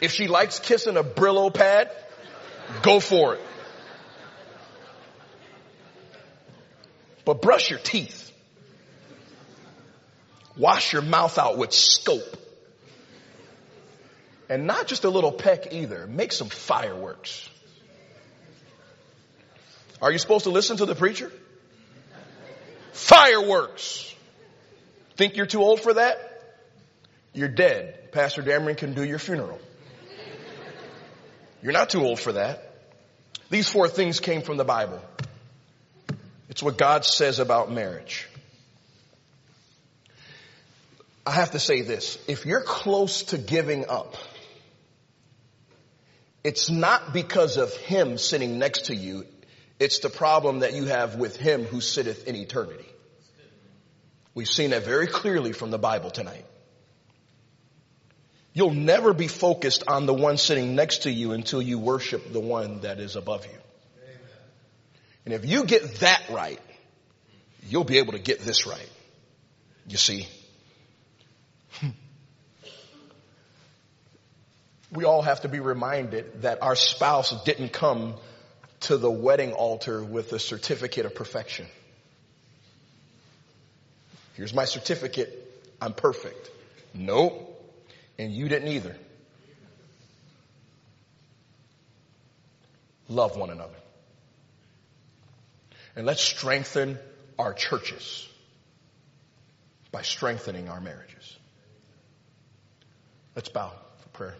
If 0.00 0.12
she 0.12 0.28
likes 0.28 0.58
kissing 0.58 0.96
a 0.96 1.04
Brillo 1.04 1.52
pad, 1.52 1.90
go 2.82 3.00
for 3.00 3.34
it. 3.34 3.40
But 7.24 7.42
brush 7.42 7.70
your 7.70 7.78
teeth. 7.78 8.30
Wash 10.56 10.92
your 10.92 11.02
mouth 11.02 11.38
out 11.38 11.58
with 11.58 11.72
scope. 11.72 12.36
And 14.48 14.66
not 14.66 14.86
just 14.86 15.04
a 15.04 15.10
little 15.10 15.32
peck 15.32 15.72
either. 15.72 16.06
Make 16.06 16.32
some 16.32 16.48
fireworks. 16.48 17.48
Are 20.00 20.12
you 20.12 20.18
supposed 20.18 20.44
to 20.44 20.50
listen 20.50 20.76
to 20.76 20.86
the 20.86 20.94
preacher? 20.94 21.32
Fireworks. 22.92 24.14
Think 25.16 25.36
you're 25.36 25.46
too 25.46 25.62
old 25.62 25.80
for 25.80 25.94
that? 25.94 26.18
You're 27.32 27.48
dead. 27.48 28.12
Pastor 28.12 28.42
Dameron 28.42 28.76
can 28.76 28.94
do 28.94 29.02
your 29.02 29.18
funeral. 29.18 29.58
You're 31.66 31.72
not 31.72 31.90
too 31.90 32.04
old 32.04 32.20
for 32.20 32.34
that. 32.34 32.62
These 33.50 33.68
four 33.68 33.88
things 33.88 34.20
came 34.20 34.42
from 34.42 34.56
the 34.56 34.64
Bible. 34.64 35.02
It's 36.48 36.62
what 36.62 36.78
God 36.78 37.04
says 37.04 37.40
about 37.40 37.72
marriage. 37.72 38.28
I 41.26 41.32
have 41.32 41.50
to 41.50 41.58
say 41.58 41.80
this. 41.80 42.22
If 42.28 42.46
you're 42.46 42.62
close 42.62 43.24
to 43.24 43.38
giving 43.38 43.88
up, 43.88 44.14
it's 46.44 46.70
not 46.70 47.12
because 47.12 47.56
of 47.56 47.74
him 47.74 48.16
sitting 48.16 48.60
next 48.60 48.84
to 48.84 48.94
you. 48.94 49.26
It's 49.80 49.98
the 49.98 50.08
problem 50.08 50.60
that 50.60 50.72
you 50.72 50.84
have 50.84 51.16
with 51.16 51.34
him 51.34 51.64
who 51.64 51.80
sitteth 51.80 52.28
in 52.28 52.36
eternity. 52.36 52.86
We've 54.36 54.48
seen 54.48 54.70
that 54.70 54.84
very 54.84 55.08
clearly 55.08 55.50
from 55.50 55.72
the 55.72 55.78
Bible 55.78 56.12
tonight. 56.12 56.44
You'll 58.56 58.72
never 58.72 59.12
be 59.12 59.28
focused 59.28 59.84
on 59.86 60.06
the 60.06 60.14
one 60.14 60.38
sitting 60.38 60.74
next 60.74 61.02
to 61.02 61.12
you 61.12 61.32
until 61.32 61.60
you 61.60 61.78
worship 61.78 62.32
the 62.32 62.40
one 62.40 62.80
that 62.80 63.00
is 63.00 63.14
above 63.14 63.44
you. 63.44 63.58
And 65.26 65.34
if 65.34 65.44
you 65.44 65.64
get 65.66 65.96
that 65.96 66.22
right, 66.30 66.58
you'll 67.68 67.84
be 67.84 67.98
able 67.98 68.14
to 68.14 68.18
get 68.18 68.40
this 68.40 68.66
right. 68.66 68.88
You 69.86 69.98
see? 69.98 70.26
Hmm. 71.72 71.88
we 74.90 75.04
all 75.04 75.20
have 75.20 75.42
to 75.42 75.48
be 75.48 75.60
reminded 75.60 76.40
that 76.40 76.62
our 76.62 76.76
spouse 76.76 77.44
didn't 77.44 77.74
come 77.74 78.14
to 78.80 78.96
the 78.96 79.10
wedding 79.10 79.52
altar 79.52 80.02
with 80.02 80.32
a 80.32 80.38
certificate 80.38 81.04
of 81.04 81.14
perfection. 81.14 81.66
Here's 84.32 84.54
my 84.54 84.64
certificate. 84.64 85.30
I'm 85.78 85.92
perfect. 85.92 86.50
Nope. 86.94 87.52
And 88.18 88.32
you 88.32 88.48
didn't 88.48 88.68
either. 88.68 88.96
Love 93.08 93.36
one 93.36 93.50
another. 93.50 93.74
And 95.94 96.06
let's 96.06 96.22
strengthen 96.22 96.98
our 97.38 97.54
churches 97.54 98.28
by 99.92 100.02
strengthening 100.02 100.68
our 100.68 100.80
marriages. 100.80 101.36
Let's 103.34 103.48
bow 103.48 103.72
for 103.98 104.08
prayer. 104.10 104.36